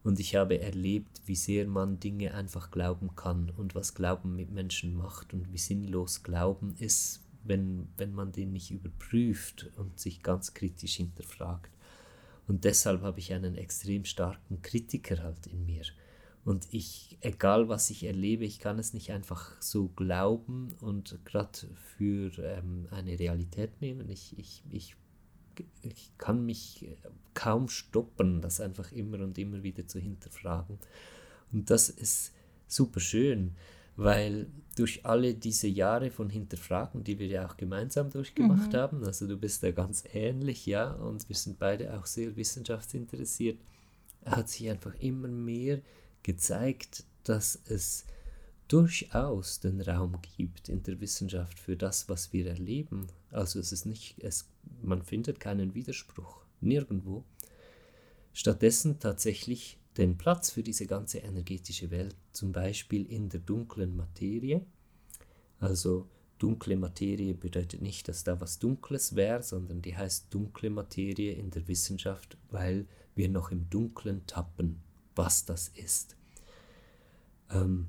und 0.04 0.20
ich 0.20 0.36
habe 0.36 0.60
erlebt, 0.60 1.22
wie 1.26 1.36
sehr 1.36 1.68
man 1.68 2.00
Dinge 2.00 2.34
einfach 2.34 2.72
glauben 2.72 3.16
kann 3.16 3.52
und 3.58 3.76
was 3.76 3.94
Glauben 3.94 4.36
mit 4.36 4.52
Menschen 4.52 4.96
macht 4.96 5.34
und 5.34 5.52
wie 5.52 5.58
sinnlos 5.58 6.24
Glauben 6.24 6.76
ist, 6.80 7.22
wenn, 7.44 7.88
wenn 7.98 8.14
man 8.14 8.32
den 8.32 8.54
nicht 8.54 8.72
überprüft 8.72 9.70
und 9.76 10.00
sich 10.00 10.24
ganz 10.24 10.54
kritisch 10.54 10.96
hinterfragt. 10.96 11.72
Und 12.48 12.64
deshalb 12.64 13.02
habe 13.02 13.20
ich 13.20 13.34
einen 13.34 13.56
extrem 13.56 14.06
starken 14.06 14.62
Kritiker 14.62 15.22
halt 15.22 15.48
in 15.48 15.66
mir. 15.66 15.84
Und 16.50 16.68
ich, 16.72 17.16
egal 17.22 17.70
was 17.70 17.92
ich 17.92 18.06
erlebe, 18.06 18.44
ich 18.44 18.58
kann 18.58 18.80
es 18.80 18.96
nicht 18.96 19.12
einfach 19.12 19.52
so 19.62 19.88
glauben 19.90 20.74
und 20.82 21.20
gerade 21.24 21.60
für 21.96 22.32
ähm, 22.40 22.88
eine 22.90 23.20
Realität 23.20 23.80
nehmen. 23.82 24.10
Ich, 24.10 24.36
ich, 24.36 24.64
ich, 24.72 24.96
ich 25.84 26.12
kann 26.18 26.48
mich 26.48 26.88
kaum 27.36 27.70
stoppen, 27.70 28.42
das 28.42 28.62
einfach 28.62 28.92
immer 28.92 29.20
und 29.20 29.38
immer 29.38 29.62
wieder 29.62 29.86
zu 29.86 30.00
hinterfragen. 30.00 30.80
Und 31.52 31.70
das 31.70 31.88
ist 31.88 32.34
super 32.68 33.00
schön, 33.00 33.52
weil 33.96 34.48
durch 34.76 35.06
alle 35.06 35.36
diese 35.36 35.68
Jahre 35.68 36.10
von 36.10 36.32
Hinterfragen, 36.32 37.04
die 37.04 37.20
wir 37.20 37.28
ja 37.28 37.46
auch 37.46 37.58
gemeinsam 37.58 38.10
durchgemacht 38.10 38.74
mhm. 38.74 38.78
haben, 38.78 39.04
also 39.04 39.28
du 39.28 39.38
bist 39.38 39.62
da 39.62 39.70
ganz 39.70 40.04
ähnlich, 40.14 40.66
ja, 40.66 40.94
und 40.94 41.30
wir 41.30 41.36
sind 41.36 41.60
beide 41.60 41.96
auch 41.96 42.08
sehr 42.08 42.36
wissenschaftsinteressiert, 42.36 43.60
hat 44.26 44.50
sich 44.50 44.68
einfach 44.68 44.96
immer 44.96 45.28
mehr 45.28 45.82
gezeigt, 46.24 47.06
dass 47.24 47.60
es 47.66 48.06
durchaus 48.68 49.60
den 49.60 49.82
Raum 49.82 50.20
gibt 50.38 50.70
in 50.70 50.84
der 50.84 51.02
Wissenschaft 51.02 51.60
für 51.60 51.76
das, 51.76 52.08
was 52.08 52.32
wir 52.32 52.48
erleben. 52.48 53.08
Also 53.32 53.60
es 53.60 53.72
ist 53.72 53.86
nicht, 53.86 54.16
es, 54.20 54.48
man 54.82 55.02
findet 55.02 55.40
keinen 55.40 55.74
Widerspruch, 55.74 56.46
nirgendwo. 56.62 57.24
Stattdessen 58.32 59.00
tatsächlich 59.00 59.80
den 59.98 60.18
Platz 60.18 60.52
für 60.52 60.64
diese 60.64 60.86
ganze 60.86 61.18
energetische 61.18 61.90
Welt, 61.92 62.16
zum 62.32 62.52
Beispiel 62.52 63.06
in 63.12 63.30
der 63.30 63.40
dunklen 63.40 63.98
Materie. 63.98 64.62
Also 65.60 66.08
dunkle 66.38 66.78
Materie 66.78 67.34
bedeutet 67.34 67.82
nicht, 67.82 68.08
dass 68.08 68.24
da 68.24 68.40
was 68.40 68.60
Dunkles 68.60 69.16
wäre, 69.16 69.42
sondern 69.42 69.82
die 69.82 69.98
heißt 69.98 70.28
dunkle 70.34 70.70
Materie 70.70 71.34
in 71.34 71.50
der 71.50 71.68
Wissenschaft, 71.68 72.38
weil 72.52 72.88
wir 73.16 73.30
noch 73.30 73.52
im 73.52 73.70
Dunklen 73.70 74.26
tappen 74.28 74.82
was 75.20 75.44
das 75.44 75.68
ist. 75.68 76.16
Ähm, 77.52 77.88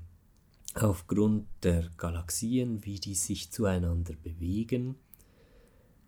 aufgrund 0.75 1.47
der 1.63 1.89
Galaxien, 1.97 2.85
wie 2.85 2.99
die 2.99 3.15
sich 3.15 3.53
zueinander 3.53 4.15
bewegen, 4.21 4.97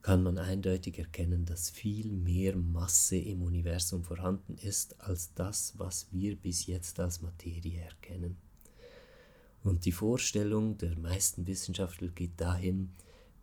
kann 0.02 0.24
man 0.24 0.36
eindeutig 0.36 0.98
erkennen, 0.98 1.44
dass 1.44 1.70
viel 1.70 2.10
mehr 2.10 2.56
Masse 2.56 3.18
im 3.18 3.42
Universum 3.42 4.02
vorhanden 4.02 4.56
ist 4.56 5.00
als 5.00 5.32
das, 5.34 5.74
was 5.76 6.08
wir 6.10 6.34
bis 6.34 6.66
jetzt 6.66 6.98
als 6.98 7.22
Materie 7.22 7.80
erkennen. 7.80 8.36
Und 9.62 9.84
die 9.84 9.92
Vorstellung 9.92 10.76
der 10.76 10.98
meisten 10.98 11.46
Wissenschaftler 11.46 12.08
geht 12.08 12.40
dahin, 12.40 12.90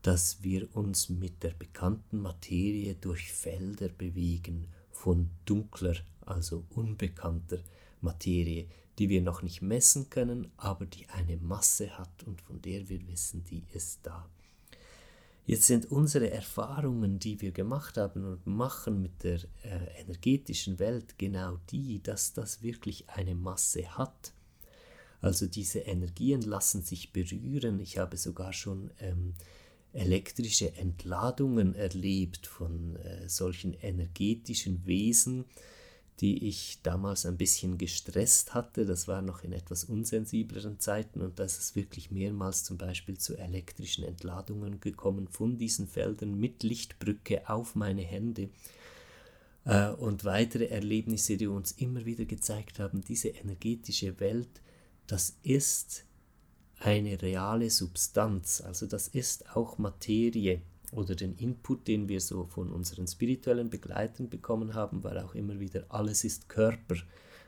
dass 0.01 0.43
wir 0.43 0.75
uns 0.75 1.07
mit 1.07 1.43
der 1.43 1.51
bekannten 1.51 2.19
Materie 2.19 2.95
durch 2.95 3.31
Felder 3.31 3.87
bewegen 3.87 4.67
von 4.99 5.29
dunkler 5.45 5.95
also 6.25 6.65
unbekannter 6.71 7.59
Materie, 8.01 8.67
die 8.97 9.07
wir 9.07 9.21
noch 9.21 9.41
nicht 9.41 9.61
messen 9.61 10.09
können, 10.09 10.51
aber 10.57 10.85
die 10.85 11.07
eine 11.07 11.37
Masse 11.37 11.97
hat 11.97 12.23
und 12.25 12.41
von 12.41 12.61
der 12.61 12.89
wir 12.89 13.07
wissen, 13.07 13.45
die 13.45 13.63
ist 13.73 13.99
da. 14.03 14.29
Jetzt 15.45 15.67
sind 15.67 15.89
unsere 15.89 16.29
Erfahrungen, 16.29 17.17
die 17.17 17.39
wir 17.39 17.51
gemacht 17.51 17.97
haben 17.97 18.25
und 18.25 18.45
machen 18.45 19.01
mit 19.01 19.23
der 19.23 19.39
äh, 19.63 20.01
energetischen 20.01 20.79
Welt, 20.79 21.17
genau 21.17 21.57
die, 21.71 22.03
dass 22.03 22.33
das 22.33 22.61
wirklich 22.61 23.09
eine 23.09 23.35
Masse 23.35 23.97
hat. 23.97 24.33
Also 25.21 25.47
diese 25.47 25.79
Energien 25.79 26.41
lassen 26.41 26.83
sich 26.83 27.13
berühren. 27.13 27.79
Ich 27.79 27.97
habe 27.97 28.17
sogar 28.17 28.53
schon 28.53 28.91
ähm, 28.99 29.33
elektrische 29.93 30.75
Entladungen 30.75 31.75
erlebt 31.75 32.47
von 32.47 32.95
äh, 32.97 33.27
solchen 33.27 33.73
energetischen 33.73 34.85
Wesen, 34.85 35.45
die 36.19 36.47
ich 36.47 36.79
damals 36.83 37.25
ein 37.25 37.37
bisschen 37.37 37.77
gestresst 37.77 38.53
hatte. 38.53 38.85
Das 38.85 39.07
war 39.07 39.21
noch 39.21 39.43
in 39.43 39.53
etwas 39.53 39.85
unsensibleren 39.85 40.79
Zeiten 40.79 41.21
und 41.21 41.39
da 41.39 41.45
ist 41.45 41.59
es 41.59 41.75
wirklich 41.75 42.11
mehrmals 42.11 42.63
zum 42.63 42.77
Beispiel 42.77 43.17
zu 43.17 43.37
elektrischen 43.37 44.03
Entladungen 44.03 44.79
gekommen 44.79 45.27
von 45.29 45.57
diesen 45.57 45.87
Feldern 45.87 46.37
mit 46.37 46.63
Lichtbrücke 46.63 47.49
auf 47.49 47.75
meine 47.75 48.01
Hände. 48.01 48.49
Äh, 49.65 49.89
und 49.91 50.25
weitere 50.25 50.65
Erlebnisse, 50.65 51.37
die 51.37 51.47
uns 51.47 51.71
immer 51.73 52.05
wieder 52.05 52.25
gezeigt 52.25 52.79
haben, 52.79 53.01
diese 53.01 53.29
energetische 53.29 54.19
Welt, 54.19 54.61
das 55.07 55.37
ist 55.41 56.05
eine 56.79 57.21
reale 57.21 57.69
Substanz, 57.69 58.61
also 58.61 58.85
das 58.85 59.07
ist 59.09 59.55
auch 59.55 59.77
Materie 59.77 60.61
oder 60.91 61.15
den 61.15 61.35
Input, 61.35 61.87
den 61.87 62.07
wir 62.07 62.21
so 62.21 62.45
von 62.45 62.71
unseren 62.71 63.07
spirituellen 63.07 63.69
Begleitern 63.69 64.29
bekommen 64.29 64.73
haben, 64.73 65.03
war 65.03 65.23
auch 65.23 65.35
immer 65.35 65.59
wieder, 65.59 65.83
alles 65.89 66.23
ist 66.23 66.49
Körper, 66.49 66.95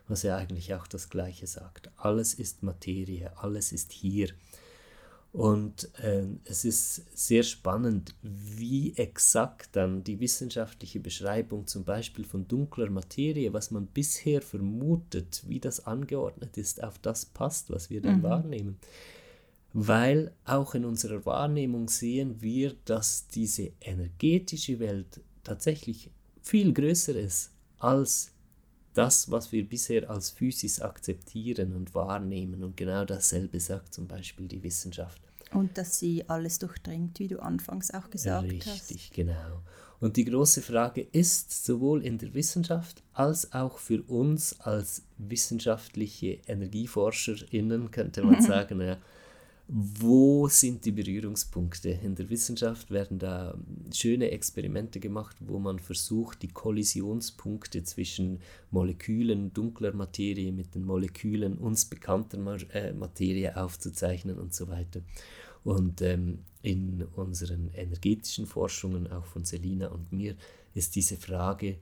was 0.08 0.24
ja 0.24 0.36
eigentlich 0.38 0.74
auch 0.74 0.86
das 0.86 1.10
Gleiche 1.10 1.48
sagt. 1.48 1.90
Alles 1.98 2.34
ist 2.34 2.62
Materie, 2.62 3.32
alles 3.38 3.72
ist 3.72 3.94
hier. 3.94 4.30
Und 5.32 5.90
äh, 6.00 6.26
es 6.44 6.66
ist 6.66 7.18
sehr 7.18 7.44
spannend, 7.44 8.14
wie 8.22 8.94
exakt 8.98 9.70
dann 9.78 10.04
die 10.04 10.20
wissenschaftliche 10.20 11.00
Beschreibung 11.00 11.68
zum 11.68 11.86
Beispiel 11.86 12.26
von 12.26 12.50
dunkler 12.50 12.90
Materie, 12.90 13.54
was 13.54 13.72
man 13.72 13.88
bisher 13.88 14.42
vermutet, 14.42 15.44
wie 15.48 15.62
das 15.62 15.86
angeordnet 15.86 16.58
ist, 16.58 16.84
auf 16.84 17.00
das 17.00 17.26
passt, 17.26 17.72
was 17.72 17.90
wir 17.90 18.02
dann 18.02 18.18
mhm. 18.18 18.24
wahrnehmen 18.24 18.78
weil 19.74 20.34
auch 20.46 20.75
in 20.75 20.86
unserer 20.86 21.25
Wahrnehmung 21.25 21.88
sehen 21.88 22.42
wir, 22.42 22.75
dass 22.86 23.28
diese 23.28 23.72
energetische 23.80 24.80
Welt 24.80 25.22
tatsächlich 25.44 26.10
viel 26.42 26.74
größer 26.74 27.16
ist 27.16 27.51
als 27.80 28.32
das, 28.94 29.32
was 29.32 29.51
wir 29.51 29.68
bisher 29.68 30.10
als 30.10 30.32
Physis 30.32 30.82
akzeptieren 30.82 31.74
und 31.74 31.96
wahrnehmen. 31.96 32.63
Und 32.63 32.75
genau 32.75 33.06
dasselbe 33.06 33.60
sagt 33.60 33.94
zum 33.94 34.08
Beispiel 34.08 34.48
die 34.48 34.62
Wissenschaft. 34.63 35.22
Und 35.54 35.78
dass 35.78 36.00
sie 36.00 36.28
alles 36.30 36.60
durchdringt, 36.60 37.20
wie 37.20 37.28
du 37.28 37.42
anfangs 37.42 37.92
auch 37.92 38.10
gesagt 38.10 38.51
Richtig, 38.51 38.68
hast. 38.68 38.90
Richtig, 38.90 39.12
genau. 39.12 39.62
Und 40.00 40.18
die 40.18 40.25
große 40.25 40.62
Frage 40.62 41.01
ist 41.12 41.63
sowohl 41.63 42.04
in 42.04 42.18
der 42.18 42.34
Wissenschaft 42.34 43.04
als 43.13 43.54
auch 43.54 43.78
für 43.78 44.01
uns 44.04 44.60
als 44.62 45.04
wissenschaftliche 45.18 46.40
EnergieforscherInnen, 46.48 47.92
könnte 47.92 48.24
man 48.24 48.42
sagen, 48.42 48.82
ja, 48.82 48.98
wo 49.74 50.50
sind 50.50 50.84
die 50.84 50.92
Berührungspunkte? 50.92 51.92
In 51.92 52.13
der 52.16 52.30
Wissenschaft 52.30 52.92
werden 52.92 53.20
da 53.20 53.58
schöne 53.94 54.32
Experimente 54.32 55.00
gemacht, 55.00 55.38
wo 55.40 55.60
man 55.60 55.80
versucht, 55.80 56.42
die 56.42 56.50
Kollisionspunkte 56.50 57.82
zwischen 57.84 58.42
Molekülen 58.70 59.54
dunkler 59.54 59.94
Materie 59.94 60.51
mit 60.51 60.75
den 60.75 60.84
Molekülen 60.84 61.58
uns 61.58 61.86
bekannter 61.86 62.38
äh, 62.74 62.92
Materie 62.92 63.56
aufzuzeichnen 63.56 64.38
und 64.38 64.54
so 64.54 64.68
weiter. 64.68 65.04
Und 65.63 66.01
ähm, 66.01 66.40
in 66.62 67.04
unseren 67.16 67.70
energetischen 67.74 68.48
Forschungen, 68.48 69.10
auch 69.10 69.25
von 69.25 69.46
Selina 69.46 69.88
und 69.88 70.12
mir, 70.12 70.36
ist 70.74 70.98
diese 70.98 71.16
Frage, 71.16 71.78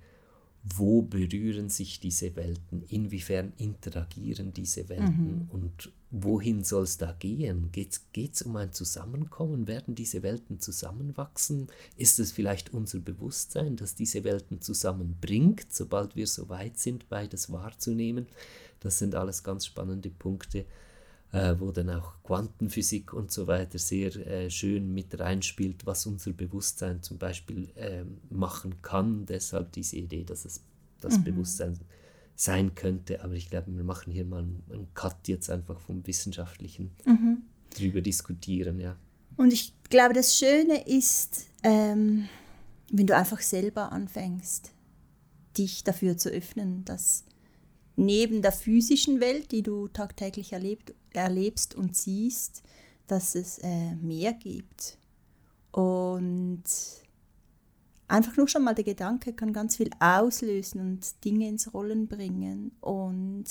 wo 0.63 1.01
berühren 1.01 1.69
sich 1.69 1.99
diese 1.99 2.35
Welten, 2.35 2.83
inwiefern 2.89 3.53
interagieren 3.57 4.53
diese 4.53 4.89
Welten 4.89 5.45
mhm. 5.45 5.49
und 5.51 5.91
wohin 6.11 6.63
soll 6.63 6.83
es 6.83 6.97
da 6.97 7.13
gehen? 7.13 7.71
Geht 7.71 7.99
es 8.33 8.41
um 8.41 8.55
ein 8.55 8.73
Zusammenkommen? 8.73 9.67
Werden 9.67 9.95
diese 9.95 10.21
Welten 10.23 10.59
zusammenwachsen? 10.59 11.67
Ist 11.97 12.19
es 12.19 12.31
vielleicht 12.31 12.73
unser 12.73 12.99
Bewusstsein, 12.99 13.75
das 13.75 13.95
diese 13.95 14.23
Welten 14.23 14.61
zusammenbringt, 14.61 15.67
sobald 15.69 16.15
wir 16.15 16.27
so 16.27 16.49
weit 16.49 16.77
sind, 16.77 17.07
beides 17.09 17.51
wahrzunehmen? 17.51 18.27
Das 18.79 18.99
sind 18.99 19.15
alles 19.15 19.43
ganz 19.43 19.65
spannende 19.65 20.09
Punkte, 20.09 20.65
äh, 21.31 21.55
wo 21.59 21.71
dann 21.71 21.89
auch 21.89 22.13
Quantenphysik 22.23 23.13
und 23.13 23.31
so 23.31 23.47
weiter 23.47 23.77
sehr 23.77 24.15
äh, 24.15 24.49
schön 24.49 24.93
mit 24.93 25.19
reinspielt, 25.19 25.85
was 25.85 26.05
unser 26.05 26.31
Bewusstsein 26.31 27.03
zum 27.03 27.17
Beispiel 27.17 27.69
äh, 27.75 28.03
machen 28.29 28.81
kann. 28.81 29.25
Deshalb 29.25 29.71
diese 29.73 29.97
Idee, 29.97 30.23
dass 30.23 30.45
es 30.45 30.63
das 31.01 31.19
mhm. 31.19 31.23
Bewusstsein 31.25 31.79
sein 32.35 32.73
könnte. 32.73 33.23
Aber 33.23 33.33
ich 33.33 33.49
glaube, 33.49 33.75
wir 33.75 33.83
machen 33.83 34.11
hier 34.11 34.25
mal 34.25 34.39
einen 34.39 34.87
Cut 34.93 35.27
jetzt 35.27 35.49
einfach 35.49 35.79
vom 35.79 36.05
Wissenschaftlichen 36.07 36.91
mhm. 37.05 37.43
drüber 37.75 38.01
diskutieren. 38.01 38.79
Ja. 38.79 38.95
Und 39.37 39.53
ich 39.53 39.73
glaube, 39.89 40.13
das 40.13 40.37
Schöne 40.37 40.87
ist, 40.87 41.45
ähm, 41.63 42.27
wenn 42.91 43.07
du 43.07 43.15
einfach 43.15 43.41
selber 43.41 43.91
anfängst, 43.91 44.71
dich 45.57 45.83
dafür 45.83 46.17
zu 46.17 46.29
öffnen, 46.29 46.85
dass 46.85 47.25
neben 47.95 48.41
der 48.41 48.51
physischen 48.51 49.19
Welt, 49.19 49.51
die 49.51 49.61
du 49.61 49.87
tagtäglich 49.89 50.53
erlebt, 50.53 50.93
erlebst 51.13 51.75
und 51.75 51.95
siehst, 51.95 52.63
dass 53.07 53.35
es 53.35 53.59
äh, 53.59 53.95
mehr 53.95 54.33
gibt. 54.33 54.97
Und 55.71 56.63
einfach 58.07 58.35
nur 58.37 58.47
schon 58.47 58.63
mal 58.63 58.75
der 58.75 58.83
Gedanke 58.83 59.33
kann 59.33 59.53
ganz 59.53 59.77
viel 59.77 59.89
auslösen 59.99 60.81
und 60.81 61.23
Dinge 61.25 61.47
ins 61.47 61.73
Rollen 61.73 62.07
bringen. 62.07 62.71
Und 62.81 63.45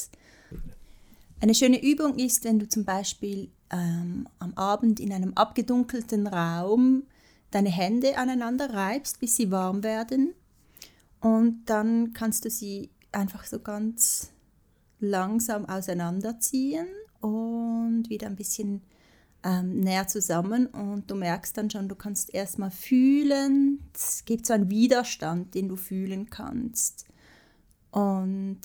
eine 1.40 1.54
schöne 1.54 1.82
Übung 1.82 2.18
ist, 2.18 2.44
wenn 2.44 2.58
du 2.58 2.68
zum 2.68 2.84
Beispiel 2.84 3.50
ähm, 3.70 4.28
am 4.38 4.54
Abend 4.54 5.00
in 5.00 5.12
einem 5.12 5.34
abgedunkelten 5.34 6.26
Raum 6.26 7.04
deine 7.50 7.70
Hände 7.70 8.18
aneinander 8.18 8.72
reibst, 8.72 9.20
bis 9.20 9.36
sie 9.36 9.50
warm 9.50 9.82
werden. 9.82 10.34
Und 11.20 11.64
dann 11.66 12.12
kannst 12.12 12.44
du 12.44 12.50
sie 12.50 12.90
einfach 13.12 13.44
so 13.44 13.60
ganz 13.60 14.30
langsam 15.00 15.64
auseinanderziehen 15.66 16.86
und 17.20 18.04
wieder 18.08 18.26
ein 18.26 18.36
bisschen 18.36 18.82
ähm, 19.44 19.80
näher 19.80 20.06
zusammen 20.08 20.66
und 20.66 21.10
du 21.10 21.14
merkst 21.14 21.56
dann 21.56 21.70
schon, 21.70 21.88
du 21.88 21.94
kannst 21.94 22.34
erstmal 22.34 22.70
fühlen, 22.70 23.80
es 23.94 24.24
gibt 24.24 24.46
so 24.46 24.52
einen 24.52 24.70
Widerstand, 24.70 25.54
den 25.54 25.68
du 25.68 25.76
fühlen 25.76 26.28
kannst. 26.30 27.06
Und 27.90 28.60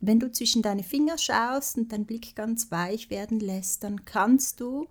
wenn 0.00 0.20
du 0.20 0.30
zwischen 0.30 0.62
deine 0.62 0.82
Finger 0.82 1.18
schaust 1.18 1.78
und 1.78 1.92
deinen 1.92 2.06
Blick 2.06 2.34
ganz 2.36 2.70
weich 2.70 3.10
werden 3.10 3.40
lässt, 3.40 3.84
dann 3.84 4.04
kannst 4.04 4.60
du 4.60 4.88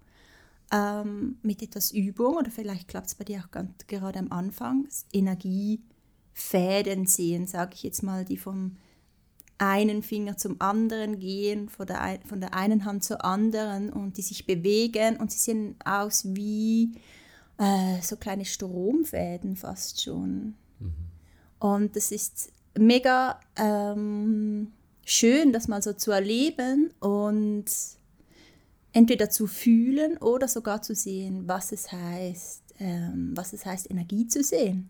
ähm, 0.71 1.37
mit 1.41 1.61
etwas 1.61 1.91
Übung 1.91 2.37
oder 2.37 2.49
vielleicht 2.51 2.87
klappt 2.87 3.07
es 3.07 3.15
bei 3.15 3.23
dir 3.23 3.43
auch 3.43 3.51
ganz, 3.51 3.87
gerade 3.87 4.19
am 4.19 4.31
Anfang, 4.31 4.87
Energiefäden 5.13 7.05
sehen, 7.05 7.47
sage 7.47 7.75
ich 7.75 7.83
jetzt 7.83 8.01
mal, 8.01 8.25
die 8.25 8.37
vom 8.37 8.77
einen 9.57 10.03
Finger 10.03 10.37
zum 10.37 10.59
anderen 10.59 11.19
gehen, 11.19 11.69
von 11.69 11.87
der, 11.87 12.19
von 12.25 12.41
der 12.41 12.53
einen 12.53 12.85
Hand 12.85 13.03
zur 13.03 13.23
anderen 13.23 13.91
und 13.91 14.17
die 14.17 14.21
sich 14.21 14.45
bewegen 14.45 15.17
und 15.17 15.31
sie 15.31 15.39
sehen 15.39 15.75
aus 15.85 16.25
wie 16.35 16.91
äh, 17.57 18.01
so 18.01 18.17
kleine 18.17 18.45
Stromfäden 18.45 19.55
fast 19.55 20.01
schon. 20.01 20.55
Mhm. 20.79 20.93
Und 21.59 21.95
das 21.95 22.11
ist 22.11 22.51
mega 22.77 23.39
ähm, 23.55 24.73
schön, 25.05 25.53
das 25.53 25.67
mal 25.67 25.81
so 25.81 25.93
zu 25.93 26.11
erleben 26.11 26.91
und 26.99 27.65
entweder 28.91 29.29
zu 29.29 29.47
fühlen 29.47 30.17
oder 30.17 30.47
sogar 30.47 30.81
zu 30.81 30.95
sehen, 30.95 31.47
was 31.47 31.71
es 31.71 31.91
heißt, 31.91 32.63
ähm, 32.79 33.31
was 33.35 33.53
es 33.53 33.65
heißt, 33.65 33.89
Energie 33.89 34.27
zu 34.27 34.43
sehen. 34.43 34.89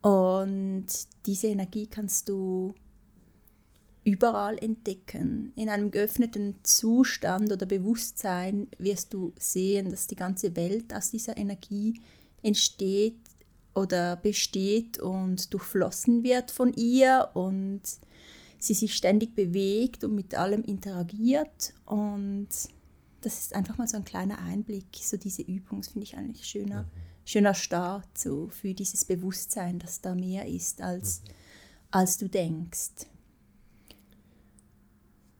Und 0.00 0.86
diese 1.26 1.48
Energie 1.48 1.86
kannst 1.86 2.28
du 2.28 2.74
überall 4.08 4.56
entdecken. 4.58 5.52
In 5.54 5.68
einem 5.68 5.90
geöffneten 5.90 6.56
Zustand 6.62 7.52
oder 7.52 7.66
Bewusstsein 7.66 8.68
wirst 8.78 9.12
du 9.12 9.34
sehen, 9.38 9.90
dass 9.90 10.06
die 10.06 10.16
ganze 10.16 10.56
Welt 10.56 10.94
aus 10.94 11.10
dieser 11.10 11.36
Energie 11.36 12.00
entsteht 12.42 13.18
oder 13.74 14.16
besteht 14.16 14.98
und 14.98 15.52
durchflossen 15.52 16.22
wird 16.22 16.50
von 16.50 16.72
ihr 16.72 17.28
und 17.34 17.82
sie 18.58 18.74
sich 18.74 18.94
ständig 18.94 19.34
bewegt 19.34 20.04
und 20.04 20.14
mit 20.14 20.34
allem 20.34 20.64
interagiert 20.64 21.74
und 21.84 22.48
das 23.20 23.40
ist 23.40 23.54
einfach 23.54 23.78
mal 23.78 23.88
so 23.88 23.96
ein 23.96 24.04
kleiner 24.04 24.38
Einblick, 24.38 24.86
so 24.94 25.16
diese 25.16 25.42
Übung, 25.42 25.80
das 25.80 25.88
finde 25.88 26.04
ich 26.04 26.16
eigentlich 26.16 26.46
schöner, 26.46 26.84
mhm. 26.84 26.88
schöner 27.24 27.54
Start 27.54 28.16
so 28.16 28.48
für 28.48 28.74
dieses 28.74 29.04
Bewusstsein, 29.04 29.78
dass 29.78 30.00
da 30.00 30.14
mehr 30.14 30.46
ist, 30.46 30.80
als, 30.80 31.20
mhm. 31.20 31.32
als 31.90 32.18
du 32.18 32.28
denkst 32.28 33.06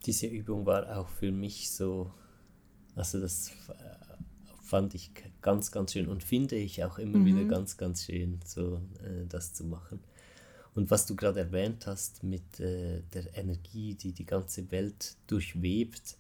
diese 0.05 0.27
Übung 0.27 0.67
war 0.67 0.99
auch 0.99 1.09
für 1.09 1.33
mich 1.33 1.71
so, 1.71 2.13
also 2.95 3.21
das 3.21 3.51
äh, 3.69 4.09
fand 4.63 4.95
ich 4.95 5.11
ganz, 5.41 5.71
ganz 5.71 5.93
schön 5.93 6.09
und 6.09 6.23
finde 6.23 6.57
ich 6.57 6.85
auch 6.85 6.99
immer 6.99 7.19
mhm. 7.19 7.27
wieder 7.27 7.45
ganz, 7.45 7.77
ganz 7.77 8.05
schön, 8.05 8.41
so 8.45 8.81
äh, 9.03 9.27
das 9.29 9.55
zu 9.55 9.65
machen. 9.65 10.01
Und 10.75 10.91
was 10.91 11.07
du 11.07 11.17
gerade 11.17 11.41
erwähnt 11.41 11.87
hast 11.87 12.23
mit 12.23 12.61
äh, 12.61 13.03
der 13.13 13.37
Energie, 13.37 13.95
die 13.95 14.13
die 14.13 14.27
ganze 14.27 14.71
Welt 14.71 15.17
durchwebt, 15.27 16.17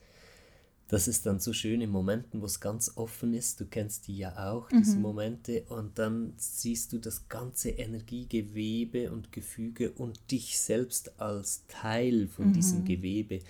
das 0.88 1.06
ist 1.06 1.26
dann 1.26 1.38
so 1.38 1.52
schön 1.52 1.82
in 1.82 1.90
Momenten, 1.90 2.40
wo 2.40 2.46
es 2.46 2.60
ganz 2.60 2.96
offen 2.96 3.34
ist. 3.34 3.60
Du 3.60 3.66
kennst 3.66 4.08
die 4.08 4.16
ja 4.16 4.50
auch, 4.50 4.70
diese 4.70 4.96
mhm. 4.96 5.02
Momente. 5.02 5.64
Und 5.68 5.98
dann 5.98 6.32
siehst 6.38 6.94
du 6.94 6.98
das 6.98 7.28
ganze 7.28 7.68
Energiegewebe 7.68 9.12
und 9.12 9.30
Gefüge 9.30 9.92
und 9.92 10.18
dich 10.30 10.58
selbst 10.58 11.20
als 11.20 11.66
Teil 11.68 12.26
von 12.26 12.48
mhm. 12.48 12.52
diesem 12.54 12.84
Gewebe. 12.86 13.40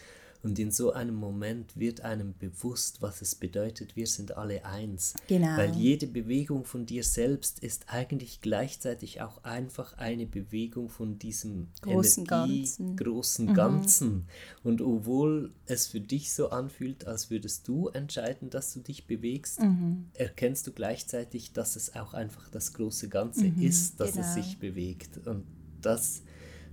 Und 0.43 0.59
in 0.59 0.71
so 0.71 0.93
einem 0.93 1.17
Moment 1.17 1.77
wird 1.77 2.03
einem 2.03 2.35
bewusst, 2.39 3.03
was 3.03 3.23
es 3.23 3.35
bedeutet, 3.35 3.97
wir 3.97 4.07
sind 4.07 4.37
alle 4.37 4.65
eins. 4.65 5.15
Genau. 5.27 5.57
Weil 5.57 5.75
jede 5.75 6.07
Bewegung 6.07 6.65
von 6.65 6.87
dir 6.87 7.03
selbst 7.03 7.59
ist 7.59 7.87
eigentlich 7.89 8.41
gleichzeitig 8.41 9.21
auch 9.21 9.43
einfach 9.43 9.99
eine 9.99 10.27
Bewegung 10.27 10.91
von 10.91 11.19
diesem 11.19 11.69
großen 11.83 12.25
Energie, 12.25 12.61
Ganzen. 12.61 12.97
großen 12.97 13.47
mhm. 13.47 13.55
Ganzen. 13.55 14.29
Und 14.63 14.81
obwohl 14.81 15.53
es 15.67 15.89
für 15.89 16.01
dich 16.01 16.33
so 16.33 16.51
anfühlt, 16.51 17.07
als 17.07 17.31
würdest 17.31 17.67
du 17.67 17.89
entscheiden, 17.89 18.49
dass 18.49 18.73
du 18.75 18.81
dich 18.81 19.07
bewegst, 19.09 19.61
mhm. 19.61 20.07
erkennst 20.15 20.67
du 20.69 20.73
gleichzeitig, 20.73 21.53
dass 21.53 21.75
es 21.75 21.97
auch 21.97 22.15
einfach 22.15 22.49
das 22.49 22.75
große 22.75 23.09
Ganze 23.09 23.47
mhm. 23.47 23.61
ist, 23.63 23.99
dass 23.99 24.13
genau. 24.13 24.25
es 24.25 24.35
sich 24.35 24.59
bewegt. 24.61 25.27
Und 25.27 25.45
das, 25.81 26.23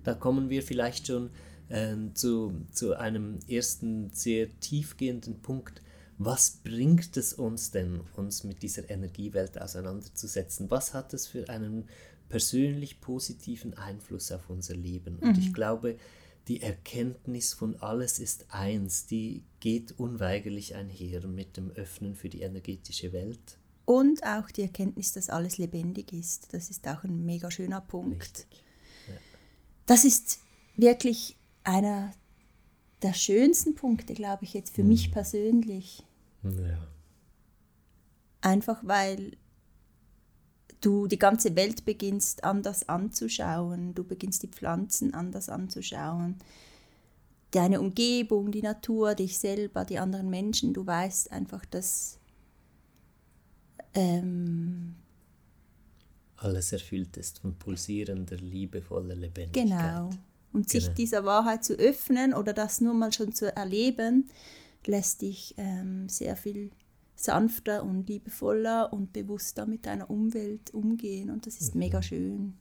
da 0.04 0.14
kommen 0.14 0.50
wir 0.52 0.62
vielleicht 0.62 1.08
schon 1.08 1.32
äh, 1.70 1.96
zu, 2.14 2.54
zu 2.72 2.98
einem 2.98 3.40
ersten 3.48 4.12
sehr 4.12 4.48
tiefgehenden 4.60 5.42
Punkt. 5.42 5.82
Was 6.18 6.60
bringt 6.64 7.18
es 7.18 7.34
uns 7.34 7.72
denn, 7.72 8.02
uns 8.16 8.44
mit 8.44 8.64
dieser 8.64 8.90
Energiewelt 8.90 9.60
auseinanderzusetzen? 9.62 10.72
Was 10.72 10.94
hat 10.94 11.14
es 11.14 11.28
für 11.28 11.50
einen 11.50 11.90
persönlich 12.30 13.02
positiven 13.02 13.74
Einfluss 13.74 14.32
auf 14.32 14.50
unser 14.50 14.76
Leben? 14.76 15.18
Und 15.20 15.34
mhm. 15.34 15.40
ich 15.40 15.54
glaube, 15.54 15.98
die 16.48 16.62
Erkenntnis 16.62 17.54
von 17.54 17.76
alles 17.82 18.20
ist 18.20 18.46
eins, 18.50 19.08
die 19.08 19.44
geht 19.60 20.00
unweigerlich 20.00 20.76
einher 20.76 21.26
mit 21.28 21.58
dem 21.58 21.72
Öffnen 21.72 22.16
für 22.16 22.30
die 22.30 22.42
energetische 22.42 23.12
Welt. 23.14 23.58
Und 23.86 24.24
auch 24.24 24.50
die 24.52 24.64
Erkenntnis, 24.64 25.14
dass 25.14 25.30
alles 25.30 25.58
lebendig 25.58 26.14
ist. 26.14 26.54
Das 26.54 26.70
ist 26.70 26.88
auch 26.88 27.04
ein 27.04 27.26
mega 27.26 27.52
schöner 27.52 27.82
Punkt. 27.82 28.48
Ja. 29.08 29.14
Das 29.86 30.06
ist 30.06 30.40
wirklich 30.76 31.36
einer 31.66 32.14
der 33.02 33.14
schönsten 33.14 33.76
Punkte, 33.76 34.14
glaube 34.14 34.46
ich, 34.46 34.54
jetzt 34.54 34.76
für 34.76 34.84
mhm. 34.84 34.90
mich 34.90 35.12
persönlich. 35.12 36.04
Ja. 36.44 36.88
Einfach 38.42 38.80
weil 38.84 39.38
du 40.82 41.08
die 41.08 41.20
ganze 41.20 41.56
Welt 41.56 41.86
beginnst 41.86 42.44
anders 42.44 42.88
anzuschauen, 42.88 43.96
du 43.96 44.04
beginnst 44.04 44.44
die 44.44 44.48
Pflanzen 44.48 45.14
anders 45.14 45.50
anzuschauen, 45.50 46.38
deine 47.52 47.80
Umgebung, 47.80 48.52
die 48.52 48.62
Natur, 48.62 49.16
dich 49.16 49.40
selber, 49.40 49.86
die 49.86 49.98
anderen 49.98 50.30
Menschen, 50.30 50.74
du 50.74 50.86
weißt 50.86 51.32
einfach, 51.32 51.66
dass 51.66 52.20
ähm, 53.96 54.96
alles 56.38 56.72
erfüllt 56.74 57.18
ist 57.18 57.40
von 57.40 57.56
pulsierender, 57.56 58.36
liebevoller 58.38 59.16
Lebendigkeit. 59.16 59.64
Genau. 59.66 60.10
Und 60.56 60.70
sich 60.70 60.86
genau. 60.86 60.96
dieser 60.96 61.26
Wahrheit 61.26 61.66
zu 61.66 61.74
öffnen 61.74 62.34
oder 62.34 62.54
das 62.54 62.80
nur 62.80 62.94
mal 62.94 63.12
schon 63.12 63.34
zu 63.34 63.54
erleben, 63.54 64.30
lässt 64.86 65.22
dich 65.22 65.54
ähm, 65.58 66.08
sehr 66.08 66.38
viel 66.38 66.72
sanfter 67.16 67.84
und 67.84 68.08
liebevoller 68.08 68.94
und 68.94 69.12
bewusster 69.12 69.66
mit 69.66 69.86
deiner 69.86 70.10
Umwelt 70.10 70.74
umgehen. 70.74 71.30
Und 71.30 71.46
das 71.46 71.60
ist 71.60 71.76
mhm. 71.76 71.80
mega 71.80 72.02
schön. 72.02 72.54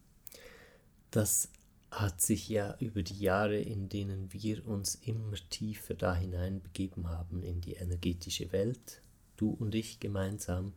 Das 1.13 1.51
hat 1.93 2.21
sich 2.21 2.49
ja 2.49 2.77
über 2.81 3.05
die 3.05 3.19
Jahre, 3.21 3.61
in 3.61 3.89
denen 3.89 4.33
wir 4.33 4.67
uns 4.67 4.97
immer 4.97 5.37
tiefer 5.51 5.95
da 5.95 6.17
hineinbegeben 6.17 7.09
haben 7.09 7.45
in 7.45 7.61
die 7.61 7.75
energetische 7.75 8.51
Welt, 8.51 9.03
du 9.37 9.51
und 9.51 9.77
ich 9.77 10.01
gemeinsam, 10.01 10.73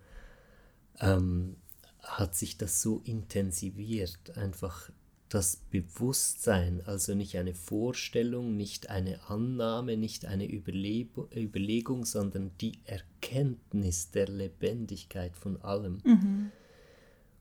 ähm, 0.99 1.55
hat 1.99 2.35
sich 2.35 2.57
das 2.57 2.83
so 2.83 3.01
intensiviert, 3.03 4.37
einfach 4.37 4.91
das 5.29 5.57
Bewusstsein, 5.71 6.81
also 6.85 7.13
nicht 7.13 7.37
eine 7.37 7.53
Vorstellung, 7.53 8.55
nicht 8.55 8.89
eine 8.89 9.29
Annahme, 9.29 9.97
nicht 9.97 10.25
eine 10.25 10.49
Überle 10.49 11.07
Überlegung, 11.35 12.05
sondern 12.05 12.51
die 12.61 12.79
Erkenntnis 12.85 14.11
der 14.11 14.27
Lebendigkeit 14.27 15.35
von 15.35 15.61
allem. 15.61 16.01
Mhm. 16.05 16.51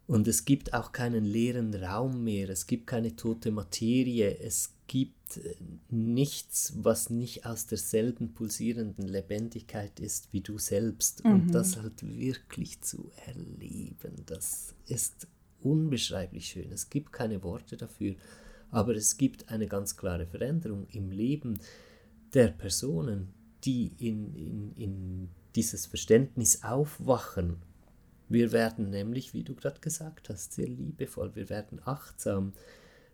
Und 0.08 0.28
es 0.28 0.44
gibt 0.44 0.72
auch 0.72 0.92
keinen 0.92 1.24
leeren 1.24 1.74
Raum 1.74 2.22
mehr, 2.22 2.48
es 2.48 2.66
gibt 2.66 2.86
keine 2.86 3.16
tote 3.16 3.50
Materie, 3.50 4.38
es 4.38 4.72
gibt 4.86 5.36
äh, 5.36 5.56
nichts, 5.90 6.74
was 6.76 7.10
nicht 7.10 7.44
aus 7.44 7.66
derselben 7.66 8.32
pulsierenden 8.32 9.08
Lebendigkeit 9.08 9.98
ist 9.98 10.32
wie 10.32 10.40
du 10.40 10.58
selbst. 10.58 11.24
Mhm. 11.24 11.32
Und 11.32 11.54
das 11.54 11.76
halt 11.76 12.02
wirklich 12.02 12.80
zu 12.82 13.10
erleben, 13.26 14.22
das 14.26 14.74
ist 14.86 15.26
unbeschreiblich 15.62 16.46
schön. 16.46 16.70
Es 16.72 16.90
gibt 16.90 17.12
keine 17.12 17.42
Worte 17.42 17.76
dafür, 17.76 18.14
aber 18.70 18.94
es 18.94 19.16
gibt 19.16 19.48
eine 19.48 19.66
ganz 19.66 19.96
klare 19.96 20.26
Veränderung 20.26 20.86
im 20.90 21.10
Leben 21.10 21.58
der 22.34 22.48
Personen, 22.48 23.32
die 23.64 23.92
in, 23.98 24.34
in, 24.34 24.72
in 24.76 25.28
dieses 25.54 25.86
Verständnis 25.86 26.62
aufwachen. 26.62 27.56
Wir 28.28 28.52
werden 28.52 28.90
nämlich, 28.90 29.34
wie 29.34 29.44
du 29.44 29.54
gerade 29.54 29.80
gesagt 29.80 30.28
hast, 30.28 30.52
sehr 30.52 30.68
liebevoll, 30.68 31.34
wir 31.34 31.48
werden 31.48 31.80
achtsam. 31.84 32.52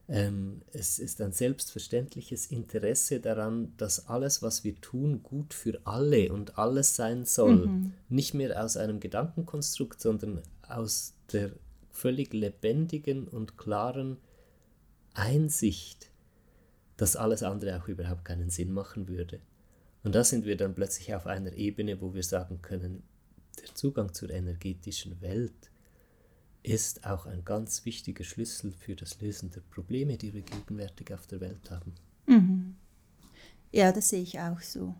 Ähm, 0.08 0.62
es 0.72 0.98
ist 0.98 1.20
ein 1.20 1.32
selbstverständliches 1.32 2.46
Interesse 2.46 3.20
daran, 3.20 3.72
dass 3.76 4.08
alles, 4.08 4.42
was 4.42 4.64
wir 4.64 4.74
tun, 4.80 5.22
gut 5.22 5.54
für 5.54 5.80
alle 5.84 6.32
und 6.32 6.58
alles 6.58 6.96
sein 6.96 7.24
soll. 7.24 7.66
Mhm. 7.66 7.92
Nicht 8.08 8.34
mehr 8.34 8.62
aus 8.62 8.76
einem 8.76 9.00
Gedankenkonstrukt, 9.00 10.00
sondern 10.00 10.40
aus 10.66 11.14
der 11.32 11.52
völlig 11.92 12.32
lebendigen 12.32 13.28
und 13.28 13.56
klaren 13.56 14.16
Einsicht, 15.14 16.10
dass 16.96 17.16
alles 17.16 17.42
andere 17.42 17.80
auch 17.80 17.88
überhaupt 17.88 18.24
keinen 18.24 18.50
Sinn 18.50 18.72
machen 18.72 19.08
würde. 19.08 19.40
Und 20.02 20.14
da 20.14 20.24
sind 20.24 20.44
wir 20.44 20.56
dann 20.56 20.74
plötzlich 20.74 21.14
auf 21.14 21.26
einer 21.26 21.52
Ebene, 21.52 22.00
wo 22.00 22.14
wir 22.14 22.22
sagen 22.22 22.60
können, 22.62 23.02
der 23.60 23.74
Zugang 23.74 24.12
zur 24.12 24.30
energetischen 24.30 25.20
Welt 25.20 25.70
ist 26.62 27.04
auch 27.06 27.26
ein 27.26 27.44
ganz 27.44 27.84
wichtiger 27.84 28.24
Schlüssel 28.24 28.72
für 28.72 28.96
das 28.96 29.20
Lösen 29.20 29.50
der 29.50 29.60
Probleme, 29.60 30.16
die 30.16 30.32
wir 30.32 30.42
gegenwärtig 30.42 31.12
auf 31.12 31.26
der 31.26 31.40
Welt 31.40 31.70
haben. 31.70 31.94
Mhm. 32.26 32.76
Ja, 33.72 33.90
das 33.92 34.10
sehe 34.10 34.22
ich 34.22 34.38
auch 34.38 34.60
so. 34.60 34.94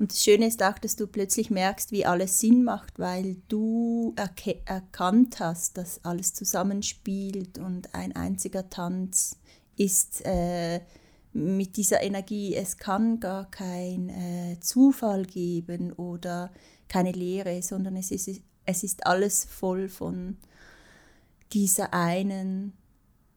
Und 0.00 0.12
das 0.12 0.24
Schöne 0.24 0.46
ist 0.46 0.62
auch, 0.62 0.78
dass 0.78 0.96
du 0.96 1.06
plötzlich 1.06 1.50
merkst, 1.50 1.92
wie 1.92 2.06
alles 2.06 2.40
Sinn 2.40 2.64
macht, 2.64 2.98
weil 2.98 3.36
du 3.48 4.14
erkannt 4.16 5.40
hast, 5.40 5.76
dass 5.76 6.02
alles 6.06 6.32
zusammenspielt 6.32 7.58
und 7.58 7.94
ein 7.94 8.16
einziger 8.16 8.70
Tanz 8.70 9.36
ist 9.76 10.24
äh, 10.24 10.80
mit 11.34 11.76
dieser 11.76 12.00
Energie. 12.02 12.54
Es 12.54 12.78
kann 12.78 13.20
gar 13.20 13.50
kein 13.50 14.08
äh, 14.08 14.58
Zufall 14.60 15.26
geben 15.26 15.92
oder 15.92 16.50
keine 16.88 17.12
Lehre, 17.12 17.60
sondern 17.60 17.96
es 17.96 18.10
ist, 18.10 18.40
es 18.64 18.82
ist 18.82 19.06
alles 19.06 19.44
voll 19.44 19.90
von 19.90 20.38
dieser 21.52 21.92
einen 21.92 22.72